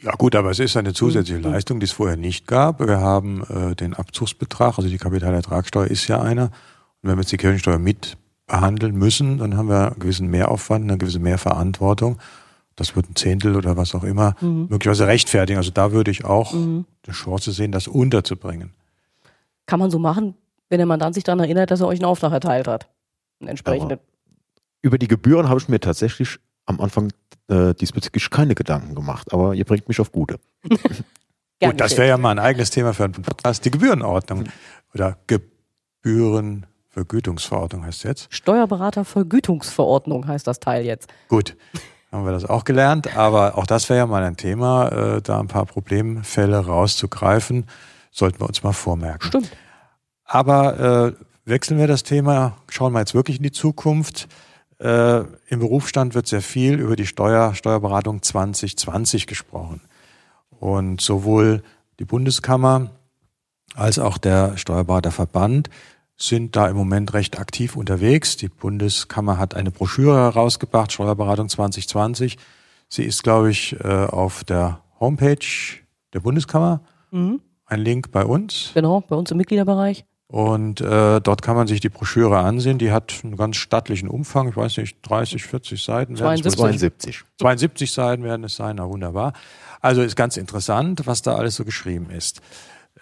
Ja 0.00 0.12
gut, 0.12 0.34
aber 0.36 0.50
es 0.50 0.58
ist 0.60 0.76
eine 0.76 0.92
zusätzliche 0.92 1.40
Mhm. 1.46 1.52
Leistung, 1.52 1.80
die 1.80 1.84
es 1.84 1.92
vorher 1.92 2.16
nicht 2.16 2.46
gab. 2.46 2.80
Wir 2.86 3.00
haben 3.00 3.42
äh, 3.48 3.74
den 3.74 3.94
Abzugsbetrag, 3.94 4.78
also 4.78 4.88
die 4.88 4.98
Kapitalertragssteuer 4.98 5.86
ist 5.86 6.06
ja 6.08 6.20
einer. 6.22 6.44
Und 7.02 7.08
wenn 7.08 7.16
wir 7.16 7.22
jetzt 7.22 7.32
die 7.32 7.36
Kirchensteuer 7.36 7.78
mit 7.78 8.16
behandeln 8.46 8.94
müssen, 8.94 9.38
dann 9.38 9.56
haben 9.56 9.68
wir 9.68 9.88
einen 9.88 9.98
gewissen 9.98 10.28
Mehraufwand, 10.28 10.84
eine 10.84 10.98
gewisse 10.98 11.18
Mehrverantwortung. 11.18 12.18
Das 12.76 12.94
wird 12.96 13.10
ein 13.10 13.16
Zehntel 13.16 13.56
oder 13.56 13.76
was 13.76 13.94
auch 13.94 14.04
immer 14.04 14.34
möglicherweise 14.40 15.06
rechtfertigen. 15.06 15.58
Also 15.58 15.70
da 15.72 15.92
würde 15.92 16.10
ich 16.10 16.24
auch 16.24 16.52
Mhm. 16.54 16.84
eine 17.06 17.14
Chance 17.14 17.52
sehen, 17.52 17.72
das 17.72 17.88
unterzubringen. 17.88 18.72
Kann 19.66 19.78
man 19.78 19.90
so 19.90 19.98
machen, 19.98 20.34
wenn 20.68 20.78
der 20.78 20.86
Mandant 20.86 21.14
sich 21.14 21.24
daran 21.24 21.40
erinnert, 21.40 21.70
dass 21.70 21.80
er 21.80 21.86
euch 21.86 21.98
einen 21.98 22.06
Auftrag 22.06 22.32
erteilt 22.32 22.66
hat. 22.68 22.88
Einen 23.40 23.48
entsprechenden. 23.50 23.98
Über 24.82 24.98
die 24.98 25.08
Gebühren 25.08 25.48
habe 25.48 25.60
ich 25.60 25.68
mir 25.68 25.80
tatsächlich 25.80 26.38
am 26.66 26.80
Anfang 26.80 27.12
äh, 27.48 27.74
diesbezüglich 27.74 28.30
keine 28.30 28.54
Gedanken 28.54 28.94
gemacht, 28.94 29.32
aber 29.32 29.54
ihr 29.54 29.64
bringt 29.64 29.88
mich 29.88 30.00
auf 30.00 30.12
gute. 30.12 30.38
Gut, 31.62 31.80
das 31.80 31.96
wäre 31.96 32.08
ja 32.08 32.18
mal 32.18 32.30
ein 32.32 32.40
eigenes 32.40 32.70
Thema 32.70 32.92
für 32.92 33.04
einen 33.04 33.12
Podcast, 33.12 33.64
die 33.64 33.70
Gebührenordnung 33.70 34.48
oder 34.94 35.16
Gebührenvergütungsverordnung 36.02 37.86
heißt 37.86 37.98
es 37.98 38.02
jetzt. 38.02 38.26
Steuerberatervergütungsverordnung 38.34 40.26
heißt 40.26 40.44
das 40.46 40.58
Teil 40.58 40.84
jetzt. 40.84 41.08
Gut, 41.28 41.56
haben 42.10 42.24
wir 42.24 42.32
das 42.32 42.44
auch 42.44 42.64
gelernt, 42.64 43.16
aber 43.16 43.56
auch 43.56 43.66
das 43.66 43.88
wäre 43.88 43.98
ja 44.00 44.06
mal 44.06 44.24
ein 44.24 44.36
Thema, 44.36 44.88
äh, 44.88 45.22
da 45.22 45.38
ein 45.38 45.46
paar 45.46 45.66
Problemfälle 45.66 46.58
rauszugreifen, 46.66 47.66
sollten 48.12 48.40
wir 48.40 48.46
uns 48.46 48.62
mal 48.62 48.72
vormerken. 48.72 49.26
Stimmt. 49.26 49.50
Aber 50.24 51.16
äh, 51.18 51.24
wechseln 51.44 51.78
wir 51.78 51.88
das 51.88 52.04
Thema, 52.04 52.56
schauen 52.68 52.92
wir 52.92 53.00
jetzt 53.00 53.14
wirklich 53.14 53.38
in 53.38 53.42
die 53.42 53.50
Zukunft. 53.50 54.28
Äh, 54.78 55.20
Im 55.48 55.58
Berufsstand 55.58 56.14
wird 56.14 56.28
sehr 56.28 56.42
viel 56.42 56.78
über 56.78 56.94
die 56.94 57.06
Steuer, 57.06 57.54
Steuerberatung 57.54 58.22
2020 58.22 59.26
gesprochen. 59.26 59.80
Und 60.60 61.00
sowohl 61.00 61.62
die 61.98 62.04
Bundeskammer 62.04 62.90
als 63.74 63.98
auch 63.98 64.18
der 64.18 64.56
Steuerberaterverband 64.56 65.70
sind 66.16 66.54
da 66.54 66.68
im 66.68 66.76
Moment 66.76 67.14
recht 67.14 67.38
aktiv 67.38 67.74
unterwegs. 67.74 68.36
Die 68.36 68.48
Bundeskammer 68.48 69.38
hat 69.38 69.54
eine 69.54 69.70
Broschüre 69.70 70.16
herausgebracht, 70.16 70.92
Steuerberatung 70.92 71.48
2020. 71.48 72.38
Sie 72.88 73.04
ist, 73.04 73.22
glaube 73.22 73.50
ich, 73.50 73.78
äh, 73.80 73.88
auf 73.88 74.44
der 74.44 74.80
Homepage 75.00 75.46
der 76.12 76.20
Bundeskammer. 76.20 76.82
Mhm. 77.10 77.40
Ein 77.72 77.80
Link 77.80 78.12
bei 78.12 78.26
uns. 78.26 78.70
Genau, 78.74 79.00
bei 79.00 79.16
uns 79.16 79.30
im 79.30 79.38
Mitgliederbereich. 79.38 80.04
Und 80.26 80.82
äh, 80.82 81.22
dort 81.22 81.40
kann 81.40 81.56
man 81.56 81.66
sich 81.66 81.80
die 81.80 81.88
Broschüre 81.88 82.38
ansehen. 82.38 82.76
Die 82.76 82.92
hat 82.92 83.14
einen 83.24 83.36
ganz 83.36 83.56
stattlichen 83.56 84.08
Umfang. 84.08 84.50
Ich 84.50 84.56
weiß 84.58 84.76
nicht, 84.76 84.98
30, 85.00 85.42
40 85.42 85.82
Seiten. 85.82 86.18
werden 86.18 86.38
es 86.44 86.58
wohl 86.58 86.68
72. 86.68 87.16
sein. 87.16 87.24
72 87.38 87.90
Seiten 87.90 88.24
werden 88.24 88.44
es 88.44 88.56
sein. 88.56 88.76
Na 88.76 88.86
wunderbar. 88.90 89.32
Also 89.80 90.02
ist 90.02 90.16
ganz 90.16 90.36
interessant, 90.36 91.06
was 91.06 91.22
da 91.22 91.36
alles 91.36 91.56
so 91.56 91.64
geschrieben 91.64 92.10
ist. 92.10 92.42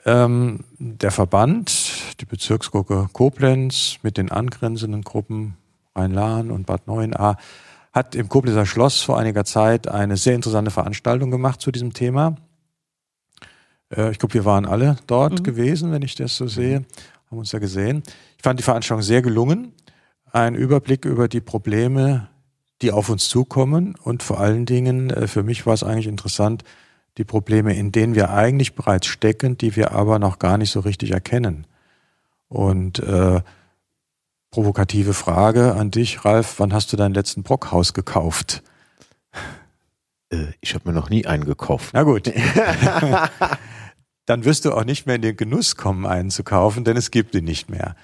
Ähm, 0.06 0.60
der 0.78 1.10
Verband, 1.10 1.72
die 2.20 2.26
Bezirksgruppe 2.26 3.08
Koblenz 3.12 3.96
mit 4.02 4.18
den 4.18 4.30
angrenzenden 4.30 5.02
Gruppen 5.02 5.56
Rhein-Lahn 5.96 6.52
und 6.52 6.66
Bad 6.66 6.86
Neuenahr 6.86 7.38
hat 7.92 8.14
im 8.14 8.28
Koblenzer 8.28 8.66
Schloss 8.66 9.02
vor 9.02 9.18
einiger 9.18 9.44
Zeit 9.44 9.88
eine 9.88 10.16
sehr 10.16 10.36
interessante 10.36 10.70
Veranstaltung 10.70 11.32
gemacht 11.32 11.60
zu 11.60 11.72
diesem 11.72 11.92
Thema. 11.92 12.36
Äh, 13.94 14.10
ich 14.12 14.18
glaube, 14.18 14.34
wir 14.34 14.44
waren 14.44 14.66
alle 14.66 14.96
dort 15.06 15.40
Mhm. 15.40 15.42
gewesen, 15.44 15.92
wenn 15.92 16.02
ich 16.02 16.14
das 16.14 16.36
so 16.36 16.46
sehe, 16.46 16.84
haben 17.30 17.38
uns 17.38 17.50
da 17.50 17.58
gesehen. 17.58 18.02
Ich 18.36 18.42
fand 18.42 18.58
die 18.58 18.64
Veranstaltung 18.64 19.02
sehr 19.02 19.22
gelungen. 19.22 19.72
Ein 20.32 20.54
Überblick 20.54 21.04
über 21.04 21.28
die 21.28 21.40
Probleme, 21.40 22.28
die 22.82 22.92
auf 22.92 23.08
uns 23.08 23.28
zukommen 23.28 23.94
und 24.02 24.22
vor 24.22 24.40
allen 24.40 24.64
Dingen, 24.66 25.10
äh, 25.10 25.26
für 25.26 25.42
mich 25.42 25.66
war 25.66 25.74
es 25.74 25.82
eigentlich 25.82 26.06
interessant, 26.06 26.62
die 27.18 27.24
Probleme, 27.24 27.74
in 27.76 27.92
denen 27.92 28.14
wir 28.14 28.30
eigentlich 28.30 28.74
bereits 28.74 29.06
stecken, 29.06 29.58
die 29.58 29.74
wir 29.76 29.92
aber 29.92 30.18
noch 30.18 30.38
gar 30.38 30.56
nicht 30.56 30.70
so 30.70 30.80
richtig 30.80 31.10
erkennen. 31.10 31.66
Und 32.48 33.00
äh, 33.00 33.42
provokative 34.50 35.12
Frage 35.12 35.74
an 35.74 35.90
dich, 35.90 36.24
Ralf, 36.24 36.58
wann 36.58 36.72
hast 36.72 36.92
du 36.92 36.96
dein 36.96 37.12
letzten 37.12 37.42
Brockhaus 37.42 37.92
gekauft? 37.94 38.62
Äh, 40.30 40.46
ich 40.60 40.74
habe 40.74 40.88
mir 40.88 40.94
noch 40.94 41.10
nie 41.10 41.26
einen 41.26 41.44
gekauft. 41.44 41.90
Na 41.92 42.04
gut. 42.04 42.32
Dann 44.30 44.44
wirst 44.44 44.64
du 44.64 44.70
auch 44.70 44.84
nicht 44.84 45.06
mehr 45.06 45.16
in 45.16 45.22
den 45.22 45.36
Genuss 45.36 45.74
kommen, 45.74 46.06
einen 46.06 46.30
zu 46.30 46.44
kaufen, 46.44 46.84
denn 46.84 46.96
es 46.96 47.10
gibt 47.10 47.34
ihn 47.34 47.42
nicht 47.42 47.68
mehr. 47.68 47.96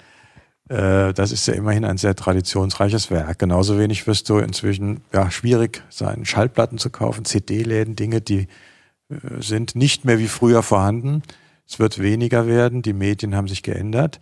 Äh, 0.67 1.13
Das 1.13 1.31
ist 1.31 1.47
ja 1.47 1.53
immerhin 1.53 1.85
ein 1.85 1.97
sehr 1.97 2.15
traditionsreiches 2.17 3.09
Werk. 3.09 3.39
Genauso 3.39 3.79
wenig 3.79 4.07
wirst 4.07 4.27
du 4.27 4.39
inzwischen 4.39 4.99
ja, 5.13 5.31
schwierig 5.31 5.83
sein, 5.89 6.25
Schallplatten 6.25 6.79
zu 6.79 6.89
kaufen, 6.89 7.23
CD-Läden, 7.23 7.95
Dinge, 7.95 8.19
die 8.19 8.49
äh, 9.09 9.15
sind 9.39 9.75
nicht 9.75 10.03
mehr 10.03 10.19
wie 10.19 10.27
früher 10.27 10.63
vorhanden. 10.63 11.23
Es 11.65 11.79
wird 11.79 11.97
weniger 11.99 12.45
werden, 12.45 12.81
die 12.81 12.91
Medien 12.91 13.33
haben 13.33 13.47
sich 13.47 13.63
geändert. 13.63 14.19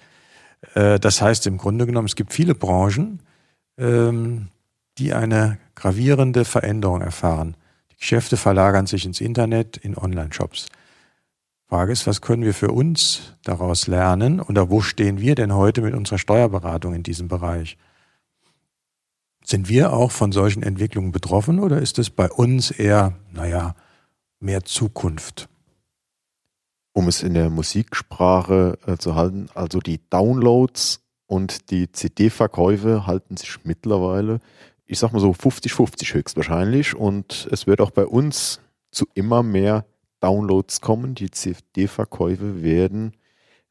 Äh, 0.76 1.00
Das 1.00 1.24
heißt 1.24 1.48
im 1.48 1.58
Grunde 1.58 1.88
genommen, 1.88 2.06
es 2.06 2.16
gibt 2.16 2.34
viele 2.34 2.54
Branchen, 2.54 3.20
ähm, 3.80 4.50
die 5.00 5.16
eine 5.16 5.58
gravierende 5.74 6.46
Veränderung 6.46 7.02
erfahren. 7.02 7.58
Die 7.94 7.98
Geschäfte 7.98 8.38
verlagern 8.38 8.86
sich 8.86 9.06
ins 9.08 9.22
Internet, 9.22 9.78
in 9.78 9.98
Online-Shops. 9.98 10.68
Frage 11.68 11.92
ist, 11.92 12.06
was 12.06 12.22
können 12.22 12.44
wir 12.44 12.54
für 12.54 12.72
uns 12.72 13.34
daraus 13.44 13.88
lernen 13.88 14.40
oder 14.40 14.70
wo 14.70 14.82
stehen 14.82 15.20
wir 15.20 15.34
denn 15.34 15.54
heute 15.56 15.82
mit 15.82 15.96
unserer 15.96 16.20
Steuerberatung 16.20 16.94
in 16.94 17.02
diesem 17.02 17.28
Bereich? 17.28 17.78
Sind 19.44 19.68
wir 19.68 19.94
auch 19.94 20.12
von 20.12 20.32
solchen 20.32 20.62
Entwicklungen 20.62 21.12
betroffen 21.12 21.60
oder 21.60 21.82
ist 21.82 21.98
es 21.98 22.12
bei 22.12 22.30
uns 22.30 22.70
eher, 22.70 23.14
naja, 23.32 23.76
mehr 24.40 24.64
Zukunft? 24.64 25.50
Um 26.94 27.08
es 27.08 27.24
in 27.24 27.34
der 27.34 27.50
Musiksprache 27.50 28.78
äh, 28.86 28.98
zu 28.98 29.16
halten, 29.16 29.50
also 29.56 29.80
die 29.80 30.00
Downloads 30.10 31.02
und 31.26 31.72
die 31.72 31.92
CD-Verkäufe 31.92 33.08
halten 33.08 33.38
sich 33.38 33.66
mittlerweile, 33.66 34.40
ich 34.86 35.00
sag 35.00 35.14
mal 35.14 35.20
so 35.20 35.32
50-50 35.32 36.14
höchstwahrscheinlich 36.14 36.96
und 36.96 37.48
es 37.52 37.66
wird 37.66 37.82
auch 37.82 37.92
bei 37.92 38.06
uns 38.06 38.62
zu 38.92 39.08
immer 39.16 39.42
mehr 39.42 39.84
Downloads 40.26 40.82
kommen. 40.82 41.14
Die 41.14 41.30
CD-Verkäufe 41.30 42.64
werden 42.64 43.14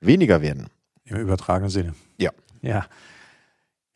weniger 0.01 0.41
werden. 0.41 0.69
Im 1.05 1.17
übertragenen 1.17 1.69
Sinne. 1.69 1.95
Ja. 2.17 2.31
Ja. 2.63 2.87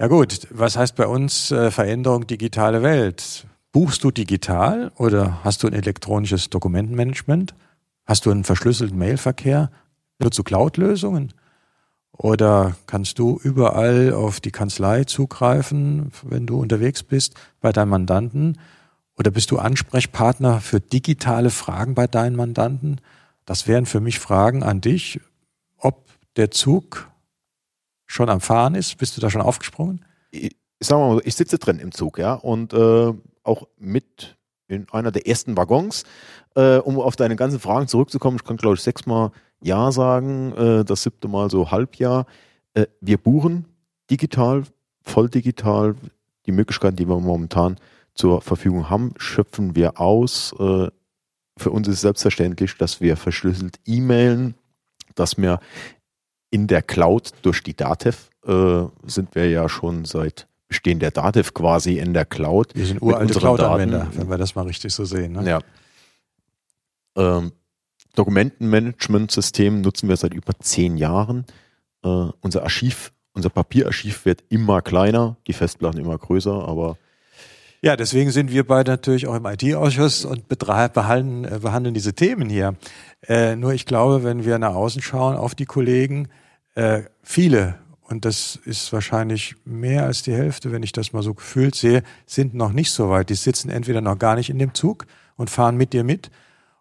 Ja 0.01 0.07
gut, 0.09 0.49
was 0.51 0.77
heißt 0.77 0.97
bei 0.97 1.07
uns 1.07 1.53
äh, 1.53 1.71
Veränderung 1.71 2.27
digitale 2.27 2.83
Welt? 2.83 3.47
Buchst 3.71 4.03
du 4.03 4.11
digital 4.11 4.91
oder 4.97 5.45
hast 5.45 5.63
du 5.63 5.69
ein 5.69 5.73
elektronisches 5.73 6.51
Dokumentenmanagement? 6.51 7.55
Hast 8.07 8.27
du 8.27 8.33
einen 8.33 8.43
verschlüsselten 8.43 8.99
Mailverkehr? 8.99 9.71
Nutzt 10.19 10.39
du 10.39 10.43
Cloud-Lösungen? 10.43 11.35
Oder 12.11 12.75
kannst 12.87 13.21
du 13.21 13.39
überall 13.41 14.13
auf 14.13 14.41
die 14.41 14.51
Kanzlei 14.51 15.05
zugreifen, 15.05 16.11
wenn 16.25 16.47
du 16.47 16.59
unterwegs 16.61 17.05
bist 17.05 17.35
bei 17.61 17.71
deinem 17.71 17.91
Mandanten? 17.91 18.59
Oder 19.19 19.33
bist 19.33 19.51
du 19.51 19.59
Ansprechpartner 19.59 20.61
für 20.61 20.81
digitale 20.81 21.51
Fragen 21.51 21.95
bei 21.95 22.07
deinen 22.07 22.37
Mandanten? 22.37 23.01
Das 23.45 23.67
wären 23.67 23.85
für 23.85 24.01
mich 24.01 24.21
Fragen 24.21 24.63
an 24.63 24.81
dich, 24.81 25.21
ob 25.77 26.05
der 26.37 26.53
Zug 26.53 27.11
schon 28.07 28.29
am 28.29 28.41
Fahren 28.41 28.77
ist. 28.77 28.97
Bist 28.99 29.17
du 29.17 29.21
da 29.21 29.29
schon 29.29 29.41
aufgesprungen? 29.41 30.05
Ich, 30.31 30.55
wir 30.81 30.97
mal, 30.97 31.21
ich 31.25 31.35
sitze 31.35 31.59
drin 31.59 31.81
im 31.81 31.91
Zug, 31.91 32.19
ja, 32.19 32.35
und 32.35 32.73
äh, 32.73 33.13
auch 33.43 33.67
mit 33.77 34.37
in 34.69 34.87
einer 34.93 35.11
der 35.11 35.27
ersten 35.27 35.57
Waggons. 35.57 36.05
Äh, 36.55 36.77
um 36.77 37.01
auf 37.01 37.17
deine 37.17 37.35
ganzen 37.35 37.59
Fragen 37.59 37.89
zurückzukommen, 37.89 38.37
ich 38.37 38.45
kann 38.45 38.57
glaube 38.57 38.77
ich 38.77 38.83
sechsmal 38.83 39.33
Ja 39.61 39.91
sagen, 39.91 40.53
äh, 40.53 40.85
das 40.85 41.03
siebte 41.03 41.27
Mal 41.27 41.51
so 41.51 41.73
Halbjahr. 41.73 42.27
Äh, 42.75 42.87
wir 43.01 43.19
buchen 43.19 43.65
digital, 44.11 44.63
voll 45.03 45.29
digital. 45.29 45.97
Die 46.47 46.53
Möglichkeiten, 46.53 46.97
die 46.97 47.09
wir 47.09 47.19
momentan 47.19 47.77
zur 48.19 48.43
Verfügung 48.43 48.91
haben, 48.91 49.15
schöpfen 49.17 49.77
wir 49.77 50.01
aus. 50.01 50.53
Äh, 50.59 50.89
für 51.57 51.71
uns 51.71 51.89
ist 51.89 52.01
selbstverständlich, 52.01 52.77
dass 52.77 53.01
wir 53.01 53.17
verschlüsselt 53.17 53.79
e-mailen, 53.87 54.55
dass 55.15 55.39
wir 55.39 55.61
in 56.51 56.67
der 56.67 56.83
Cloud 56.83 57.33
durch 57.43 57.63
die 57.63 57.75
DATEV 57.75 58.31
äh, 58.45 58.85
sind 59.07 59.35
wir 59.35 59.49
ja 59.49 59.69
schon 59.69 60.05
seit 60.05 60.49
Bestehen 60.67 60.99
der 60.99 61.13
DATEV 61.13 61.55
quasi 61.55 61.99
in 61.99 62.13
der 62.13 62.27
Cloud. 62.27 62.75
Wir 62.75 62.87
sind 62.87 63.01
uralte 63.01 63.39
Cloud-Anwender, 63.39 64.09
wenn 64.15 64.29
wir 64.29 64.37
das 64.37 64.55
mal 64.55 64.67
richtig 64.67 64.93
so 64.93 65.05
sehen. 65.05 65.33
Ne? 65.33 65.49
Ja. 65.49 65.61
Ähm, 67.17 67.53
Dokumentenmanagementsystem 68.17 69.81
nutzen 69.81 70.09
wir 70.09 70.17
seit 70.17 70.35
über 70.35 70.53
zehn 70.59 70.97
Jahren. 70.97 71.47
Äh, 72.05 72.09
unser 72.41 72.65
Archiv, 72.65 73.13
unser 73.33 73.49
Papierarchiv 73.49 74.25
wird 74.25 74.45
immer 74.49 74.83
kleiner, 74.83 75.37
die 75.47 75.53
Festplatten 75.53 76.01
immer 76.01 76.19
größer, 76.19 76.69
aber 76.69 76.99
Ja, 77.81 77.95
deswegen 77.95 78.33
sind 78.33 78.51
wir 78.51 78.67
beide 78.67 78.91
natürlich 78.91 79.29
auch 79.29 79.37
im 79.37 79.47
IT-Ausschuss 79.47 80.25
und 80.25 80.49
behandeln, 80.49 81.45
äh, 81.45 81.61
behandeln 81.61 81.95
diese 81.95 82.13
Themen 82.13 82.51
hier. 82.51 82.75
Äh, 83.27 83.55
nur 83.55 83.73
ich 83.73 83.87
glaube, 83.87 84.25
wenn 84.25 84.45
wir 84.45 84.59
nach 84.59 84.75
außen 84.75 85.01
schauen 85.01 85.37
auf 85.37 85.55
die 85.55 85.67
Kollegen, 85.67 86.29
äh, 86.75 87.03
viele, 87.23 87.77
und 88.03 88.25
das 88.25 88.59
ist 88.65 88.93
wahrscheinlich 88.93 89.55
mehr 89.65 90.05
als 90.07 90.23
die 90.23 90.33
Hälfte, 90.33 90.73
wenn 90.73 90.83
ich 90.83 90.93
das 90.93 91.13
mal 91.13 91.23
so 91.23 91.35
gefühlt 91.35 91.77
sehe, 91.77 92.03
sind 92.27 92.53
noch 92.55 92.73
nicht 92.73 92.91
so 92.91 93.11
weit. 93.11 93.31
Die 93.31 93.35
sitzen 93.37 93.71
entweder 93.71 94.01
noch 94.01 94.19
gar 94.19 94.35
nicht 94.35 94.51
in 94.51 94.59
dem 94.59 94.75
Zug 94.75 95.07
und 95.37 95.49
fahren 95.49 95.77
mit 95.77 95.93
dir 95.93 96.03
mit 96.03 96.31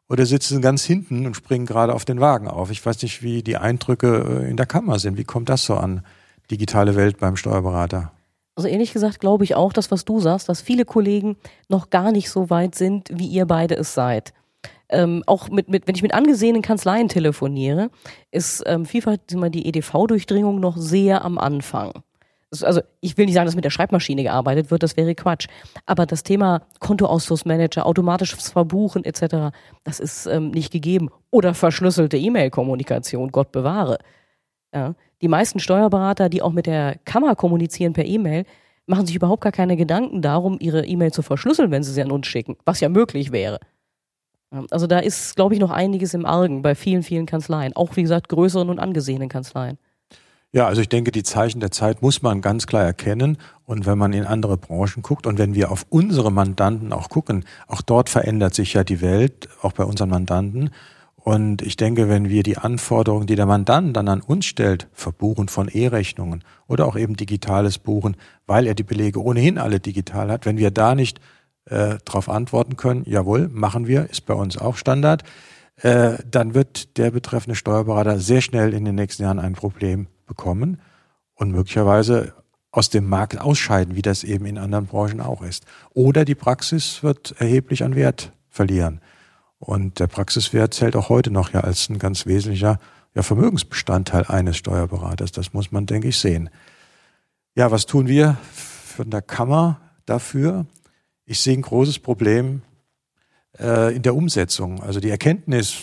oder 0.09 0.25
sitzen 0.25 0.61
ganz 0.61 0.83
hinten 0.83 1.27
und 1.27 1.35
springen 1.35 1.67
gerade 1.67 1.93
auf 1.93 2.05
den 2.05 2.19
Wagen 2.19 2.47
auf. 2.47 2.71
Ich 2.71 2.83
weiß 2.83 3.03
nicht, 3.03 3.21
wie 3.21 3.43
die 3.43 3.57
Eindrücke 3.57 4.41
äh, 4.45 4.49
in 4.49 4.57
der 4.57 4.65
Kammer 4.65 4.97
sind. 4.97 5.17
Wie 5.17 5.25
kommt 5.25 5.49
das 5.49 5.65
so 5.65 5.75
an? 5.75 6.03
Digitale 6.49 6.95
Welt 6.95 7.19
beim 7.19 7.35
Steuerberater. 7.35 8.11
Also 8.57 8.67
ehrlich 8.67 8.91
gesagt 8.91 9.19
glaube 9.19 9.43
ich 9.43 9.53
auch, 9.53 9.71
das, 9.71 9.91
was 9.91 10.03
du 10.03 10.19
sagst, 10.19 10.49
dass 10.49 10.61
viele 10.61 10.83
Kollegen 10.83 11.37
noch 11.69 11.91
gar 11.91 12.11
nicht 12.11 12.31
so 12.31 12.49
weit 12.49 12.73
sind, 12.73 13.07
wie 13.13 13.27
ihr 13.27 13.45
beide 13.45 13.75
es 13.75 13.93
seid. 13.93 14.33
Ähm, 14.89 15.21
auch 15.27 15.49
mit, 15.49 15.69
mit, 15.69 15.87
wenn 15.87 15.93
ich 15.93 16.01
mit 16.01 16.15
angesehenen 16.15 16.63
Kanzleien 16.63 17.07
telefoniere, 17.07 17.91
ist 18.31 18.63
ähm, 18.65 18.85
vielfach 18.85 19.17
immer 19.31 19.51
die 19.51 19.67
EDV-Durchdringung 19.67 20.59
noch 20.59 20.75
sehr 20.75 21.23
am 21.23 21.37
Anfang. 21.37 21.91
also 22.63 22.81
ich 22.99 23.15
will 23.15 23.25
nicht 23.25 23.35
sagen, 23.35 23.45
dass 23.45 23.55
mit 23.55 23.65
der 23.65 23.69
Schreibmaschine 23.69 24.23
gearbeitet 24.23 24.71
wird, 24.71 24.81
das 24.81 24.97
wäre 24.97 25.13
Quatsch. 25.13 25.47
Aber 25.85 26.07
das 26.07 26.23
Thema 26.23 26.63
Kontoausflussmanager, 26.79 27.85
automatisches 27.85 28.49
Verbuchen 28.49 29.05
etc., 29.05 29.55
das 29.83 29.99
ist 29.99 30.25
ähm, 30.25 30.49
nicht 30.49 30.71
gegeben. 30.71 31.09
Oder 31.29 31.53
verschlüsselte 31.53 32.17
E-Mail-Kommunikation, 32.17 33.31
Gott 33.31 33.51
bewahre. 33.51 33.99
Ja. 34.73 34.95
Die 35.21 35.27
meisten 35.27 35.59
Steuerberater, 35.59 36.29
die 36.29 36.41
auch 36.41 36.51
mit 36.51 36.67
der 36.67 36.97
Kammer 37.05 37.35
kommunizieren 37.35 37.93
per 37.93 38.05
E-Mail, 38.05 38.45
machen 38.85 39.05
sich 39.05 39.15
überhaupt 39.15 39.41
gar 39.41 39.51
keine 39.51 39.75
Gedanken 39.75 40.21
darum, 40.21 40.57
ihre 40.59 40.85
E-Mail 40.85 41.11
zu 41.11 41.21
verschlüsseln, 41.21 41.71
wenn 41.71 41.83
sie 41.83 41.91
sie 41.91 42.01
an 42.01 42.11
uns 42.11 42.27
schicken, 42.27 42.55
was 42.65 42.79
ja 42.79 42.89
möglich 42.89 43.31
wäre. 43.31 43.59
Also 44.71 44.87
da 44.87 44.99
ist, 44.99 45.35
glaube 45.35 45.55
ich, 45.55 45.59
noch 45.59 45.71
einiges 45.71 46.13
im 46.13 46.25
Argen 46.25 46.61
bei 46.61 46.73
vielen, 46.73 47.03
vielen 47.03 47.25
Kanzleien. 47.25 47.75
Auch, 47.75 47.97
wie 47.97 48.03
gesagt, 48.03 48.29
größeren 48.29 48.69
und 48.69 48.79
angesehenen 48.79 49.27
Kanzleien. 49.27 49.77
Ja, 50.53 50.65
also 50.65 50.79
ich 50.81 50.87
denke, 50.87 51.11
die 51.11 51.23
Zeichen 51.23 51.59
der 51.59 51.71
Zeit 51.71 52.01
muss 52.01 52.21
man 52.21 52.41
ganz 52.41 52.65
klar 52.65 52.83
erkennen. 52.83 53.37
Und 53.65 53.85
wenn 53.85 53.97
man 53.97 54.13
in 54.13 54.25
andere 54.25 54.57
Branchen 54.57 55.03
guckt 55.03 55.27
und 55.27 55.37
wenn 55.37 55.53
wir 55.53 55.69
auf 55.69 55.85
unsere 55.89 56.31
Mandanten 56.31 56.93
auch 56.93 57.09
gucken, 57.09 57.43
auch 57.67 57.81
dort 57.81 58.09
verändert 58.09 58.53
sich 58.53 58.73
ja 58.73 58.85
die 58.85 59.01
Welt, 59.01 59.49
auch 59.61 59.73
bei 59.73 59.83
unseren 59.83 60.09
Mandanten. 60.09 60.69
Und 61.27 61.61
ich 61.61 61.75
denke, 61.75 62.07
wenn 62.07 62.29
wir 62.29 62.41
die 62.41 62.57
Anforderungen, 62.57 63.27
die 63.27 63.35
der 63.35 63.45
Mandant 63.45 63.97
dann 63.97 64.07
an 64.07 64.21
uns 64.21 64.45
stellt, 64.45 64.87
Verbuchen 64.93 65.49
von 65.49 65.67
E-Rechnungen 65.67 66.41
oder 66.67 66.85
auch 66.85 66.95
eben 66.95 67.17
digitales 67.17 67.79
Buchen, 67.79 68.15
weil 68.45 68.65
er 68.65 68.75
die 68.75 68.83
Belege 68.83 69.21
ohnehin 69.21 69.57
alle 69.57 69.81
digital 69.81 70.31
hat, 70.31 70.45
wenn 70.45 70.57
wir 70.57 70.71
da 70.71 70.95
nicht 70.95 71.19
äh, 71.65 71.97
darauf 72.05 72.29
antworten 72.29 72.77
können, 72.77 73.03
jawohl, 73.05 73.49
machen 73.49 73.87
wir, 73.87 74.09
ist 74.09 74.25
bei 74.25 74.35
uns 74.35 74.57
auch 74.57 74.77
Standard, 74.77 75.25
äh, 75.81 76.13
dann 76.31 76.53
wird 76.53 76.97
der 76.97 77.11
betreffende 77.11 77.57
Steuerberater 77.57 78.19
sehr 78.19 78.39
schnell 78.39 78.73
in 78.73 78.85
den 78.85 78.95
nächsten 78.95 79.23
Jahren 79.23 79.39
ein 79.39 79.51
Problem 79.51 80.07
bekommen 80.27 80.79
und 81.35 81.51
möglicherweise 81.51 82.35
aus 82.71 82.89
dem 82.89 83.09
Markt 83.09 83.37
ausscheiden, 83.37 83.97
wie 83.97 84.01
das 84.01 84.23
eben 84.23 84.45
in 84.45 84.57
anderen 84.57 84.85
Branchen 84.85 85.19
auch 85.19 85.41
ist. 85.41 85.65
Oder 85.93 86.23
die 86.23 86.35
Praxis 86.35 87.03
wird 87.03 87.35
erheblich 87.37 87.83
an 87.83 87.95
Wert 87.97 88.31
verlieren. 88.49 89.01
Und 89.59 89.99
der 89.99 90.07
Praxiswert 90.07 90.73
zählt 90.73 90.95
auch 90.95 91.09
heute 91.09 91.31
noch 91.31 91.51
ja 91.51 91.61
als 91.61 91.89
ein 91.89 91.99
ganz 91.99 92.25
wesentlicher 92.25 92.79
ja, 93.15 93.23
Vermögensbestandteil 93.23 94.25
eines 94.25 94.57
Steuerberaters. 94.57 95.31
Das 95.31 95.53
muss 95.53 95.71
man, 95.71 95.85
denke 95.85 96.07
ich, 96.07 96.19
sehen. 96.19 96.49
Ja, 97.55 97.71
was 97.71 97.87
tun 97.87 98.07
wir 98.07 98.37
von 98.53 99.09
der 99.09 99.23
Kammer 99.23 99.81
dafür? 100.05 100.65
Ich 101.25 101.39
sehe 101.39 101.57
ein 101.57 101.63
großes 101.63 101.99
Problem 101.99 102.61
äh, 103.59 103.95
in 103.95 104.03
der 104.03 104.15
Umsetzung. 104.15 104.83
Also 104.83 104.99
die 104.99 105.09
Erkenntnis, 105.09 105.77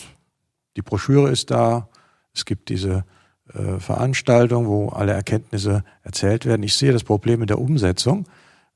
die 0.76 0.82
Broschüre 0.82 1.30
ist 1.30 1.50
da, 1.50 1.88
es 2.32 2.44
gibt 2.44 2.68
diese 2.68 3.04
äh, 3.52 3.78
Veranstaltung, 3.78 4.66
wo 4.66 4.88
alle 4.88 5.12
Erkenntnisse 5.12 5.84
erzählt 6.02 6.46
werden. 6.46 6.62
Ich 6.62 6.74
sehe 6.74 6.92
das 6.92 7.04
Problem 7.04 7.40
in 7.40 7.46
der 7.46 7.58
Umsetzung, 7.58 8.26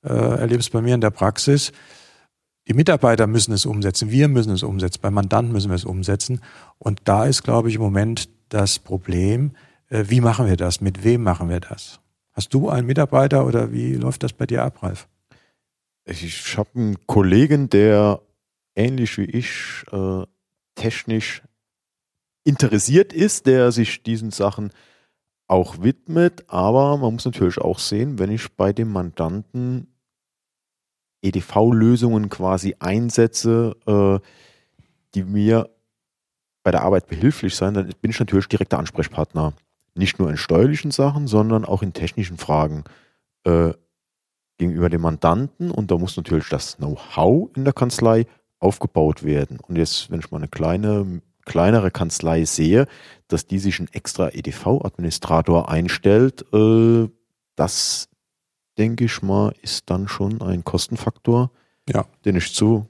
äh, 0.03 0.09
erlebe 0.09 0.61
es 0.61 0.71
bei 0.71 0.83
mir 0.83 0.95
in 0.95 1.01
der 1.01 1.11
Praxis. 1.11 1.73
Die 2.69 2.75
Mitarbeiter 2.75 3.27
müssen 3.27 3.53
es 3.53 3.65
umsetzen, 3.65 4.11
wir 4.11 4.29
müssen 4.29 4.53
es 4.53 4.63
umsetzen, 4.63 5.01
beim 5.01 5.15
Mandanten 5.15 5.53
müssen 5.53 5.71
wir 5.71 5.77
es 5.77 5.87
umsetzen. 5.87 6.43
Und 6.79 7.01
da 7.05 7.25
ist, 7.25 7.43
glaube 7.43 7.71
ich, 7.71 7.77
im 7.77 7.81
Moment 7.81 8.29
das 8.51 8.79
Problem, 8.79 9.53
äh, 9.89 10.05
wie 10.09 10.21
machen 10.21 10.47
wir 10.47 10.57
das, 10.57 10.83
mit 10.83 11.03
wem 11.03 11.23
machen 11.23 11.49
wir 11.49 11.61
das? 11.61 12.01
Hast 12.33 12.53
du 12.53 12.69
einen 12.69 12.87
Mitarbeiter 12.87 13.47
oder 13.47 13.73
wie 13.73 13.95
läuft 13.95 14.23
das 14.23 14.35
bei 14.35 14.45
dir 14.45 14.63
ab, 14.63 14.83
Ralf? 14.83 15.09
Ich 16.05 16.57
habe 16.59 16.69
einen 16.75 17.07
Kollegen, 17.07 17.71
der 17.71 18.21
ähnlich 18.77 19.17
wie 19.17 19.25
ich 19.25 19.85
äh, 19.91 20.25
technisch 20.75 21.43
interessiert 22.45 23.13
ist, 23.13 23.47
der 23.47 23.73
sich 23.73 24.03
diesen 24.03 24.31
Sachen 24.31 24.73
auch 25.47 25.83
widmet. 25.83 26.45
Aber 26.49 26.99
man 26.99 27.15
muss 27.15 27.25
natürlich 27.25 27.59
auch 27.59 27.79
sehen, 27.79 28.19
wenn 28.19 28.31
ich 28.31 28.53
bei 28.53 28.73
dem 28.73 28.93
Mandanten 28.93 29.89
EDV-Lösungen 31.23 32.29
quasi 32.29 32.77
einsetze, 32.79 33.77
äh, 33.87 34.19
die 35.15 35.25
mir 35.25 35.69
bei 36.63 36.71
der 36.71 36.83
Arbeit 36.83 37.07
behilflich 37.07 37.55
sein, 37.57 37.75
dann 37.75 37.91
bin 38.01 38.11
ich 38.11 38.19
natürlich 38.21 38.49
direkter 38.49 38.79
Ansprechpartner. 38.79 39.55
Nicht 39.95 40.19
nur 40.19 40.31
in 40.31 40.37
steuerlichen 40.37 40.91
Sachen, 40.91 41.27
sondern 41.27 41.65
auch 41.65 41.83
in 41.83 41.93
technischen 41.93 42.37
Fragen 42.37 42.85
äh, 43.45 43.73
gegenüber 44.59 44.91
dem 44.91 45.01
Mandanten. 45.01 45.71
Und 45.71 45.91
da 45.91 45.97
muss 45.97 46.17
natürlich 46.17 46.49
das 46.49 46.77
Know-how 46.77 47.51
in 47.57 47.65
der 47.65 47.73
Kanzlei 47.73 48.27
aufgebaut 48.59 49.23
werden. 49.23 49.59
Und 49.61 49.77
jetzt, 49.77 50.11
wenn 50.11 50.21
ich 50.21 50.31
mal 50.31 50.39
eine 50.39 50.49
kleine, 50.49 51.23
kleinere 51.45 51.91
Kanzlei 51.91 52.45
sehe, 52.45 52.87
dass 53.29 53.47
die 53.47 53.59
sich 53.59 53.79
einen 53.79 53.89
extra 53.93 54.29
EDV-Administrator 54.29 55.69
einstellt, 55.69 56.45
äh, 56.53 57.09
das 57.57 58.09
denke 58.79 59.05
ich 59.05 59.23
mal, 59.23 59.55
ist 59.63 59.91
dann 59.91 60.09
schon 60.09 60.41
ein 60.41 60.65
Kostenfaktor, 60.65 61.51
ja. 61.89 62.07
den 62.25 62.37
ich 62.37 62.55
zu 62.55 62.89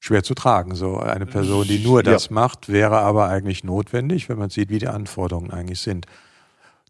schwer 0.00 0.22
zu 0.22 0.34
tragen. 0.34 0.74
So 0.74 0.98
eine 0.98 1.26
Person, 1.26 1.66
die 1.66 1.80
nur 1.80 2.02
das 2.02 2.26
ja. 2.26 2.34
macht, 2.34 2.68
wäre 2.68 2.98
aber 2.98 3.28
eigentlich 3.28 3.64
notwendig, 3.64 4.28
wenn 4.28 4.38
man 4.38 4.50
sieht, 4.50 4.70
wie 4.70 4.78
die 4.78 4.88
Anforderungen 4.88 5.50
eigentlich 5.50 5.80
sind. 5.80 6.06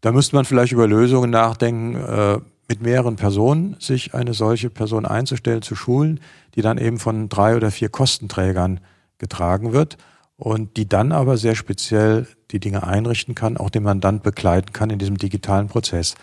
Da 0.01 0.11
müsste 0.11 0.35
man 0.35 0.45
vielleicht 0.45 0.71
über 0.71 0.87
Lösungen 0.87 1.31
nachdenken, 1.31 1.95
äh, 1.95 2.39
mit 2.69 2.81
mehreren 2.81 3.15
Personen 3.15 3.75
sich 3.79 4.13
eine 4.13 4.35
solche 4.35 4.69
Person 4.69 5.05
einzustellen, 5.05 5.63
zu 5.63 5.75
schulen, 5.75 6.19
die 6.53 6.61
dann 6.61 6.77
eben 6.77 6.99
von 6.99 7.27
drei 7.27 7.55
oder 7.55 7.71
vier 7.71 7.89
Kostenträgern 7.89 8.79
getragen 9.17 9.73
wird 9.73 9.97
und 10.39 10.77
die 10.77 10.87
dann 10.87 11.11
aber 11.11 11.35
sehr 11.35 11.53
speziell 11.53 12.25
die 12.51 12.61
Dinge 12.61 12.87
einrichten 12.87 13.35
kann, 13.35 13.57
auch 13.57 13.69
den 13.69 13.83
Mandant 13.83 14.23
begleiten 14.23 14.71
kann 14.71 14.89
in 14.89 14.97
diesem 14.97 15.17
digitalen 15.17 15.67
Prozess. 15.67 16.15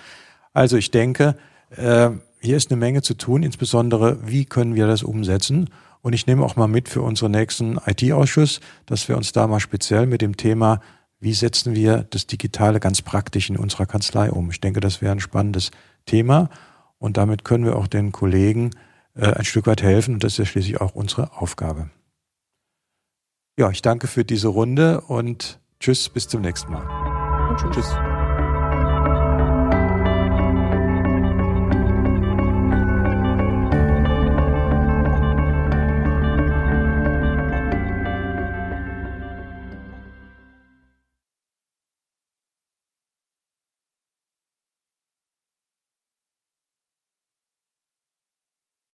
Also 0.55 0.79
ich 0.79 0.91
denke, 0.91 1.37
äh, 1.77 2.11
hier 2.41 2.57
ist 2.57 2.71
eine 2.71 2.81
Menge 2.81 3.03
zu 3.03 3.13
tun, 3.13 3.43
insbesondere 3.43 4.27
wie 4.27 4.47
können 4.47 4.75
wir 4.75 4.87
das 4.87 5.03
umsetzen. 5.03 5.69
Und 6.01 6.15
ich 6.15 6.27
nehme 6.27 6.45
auch 6.45 6.57
mal 6.57 6.67
mit 6.67 6.89
für 6.89 7.03
unseren 7.03 7.33
nächsten 7.33 7.79
IT-Ausschuss, 7.85 8.61
dass 8.87 9.07
wir 9.07 9.19
uns 9.19 9.33
da 9.33 9.47
mal 9.47 9.61
speziell 9.61 10.07
mit 10.07 10.23
dem 10.23 10.39
Thema, 10.39 10.81
wie 11.21 11.35
setzen 11.35 11.75
wir 11.75 12.07
das 12.09 12.27
Digitale 12.27 12.81
ganz 12.81 13.03
praktisch 13.03 13.51
in 13.51 13.59
unserer 13.59 13.85
Kanzlei 13.85 14.31
um. 14.31 14.51
Ich 14.51 14.63
denke, 14.63 14.81
das 14.81 15.03
wäre 15.03 15.13
ein 15.13 15.21
spannendes 15.21 15.73
Thema 16.07 16.49
und 16.99 17.19
damit 17.19 17.45
können 17.45 17.67
wir 17.67 17.77
auch 17.77 17.87
den 17.87 18.13
Kollegen 18.13 18.71
äh, 19.15 19.27
ein 19.27 19.45
Stück 19.45 19.67
weit 19.67 19.83
helfen 19.83 20.15
und 20.15 20.25
das 20.25 20.33
ist 20.33 20.39
ja 20.39 20.45
schließlich 20.47 20.81
auch 20.81 20.95
unsere 20.95 21.33
Aufgabe. 21.37 21.91
Ja, 23.59 23.71
ich 23.71 23.81
danke 23.81 24.07
für 24.07 24.25
diese 24.25 24.49
Runde 24.49 25.01
und 25.01 25.61
tschüss, 25.81 26.11
bis 26.11 26.29
zum 26.29 26.43
nächsten 26.43 26.73
Mal. 26.73 27.49
Und 27.49 27.57
tschüss. 27.59 27.87
tschüss. 27.87 28.06